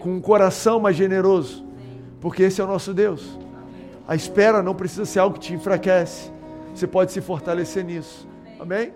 [0.00, 1.64] com um coração mais generoso,
[2.18, 3.38] porque esse é o nosso Deus.
[4.06, 6.32] A espera não precisa ser algo que te enfraquece,
[6.74, 8.26] você pode se fortalecer nisso.
[8.58, 8.92] Amém?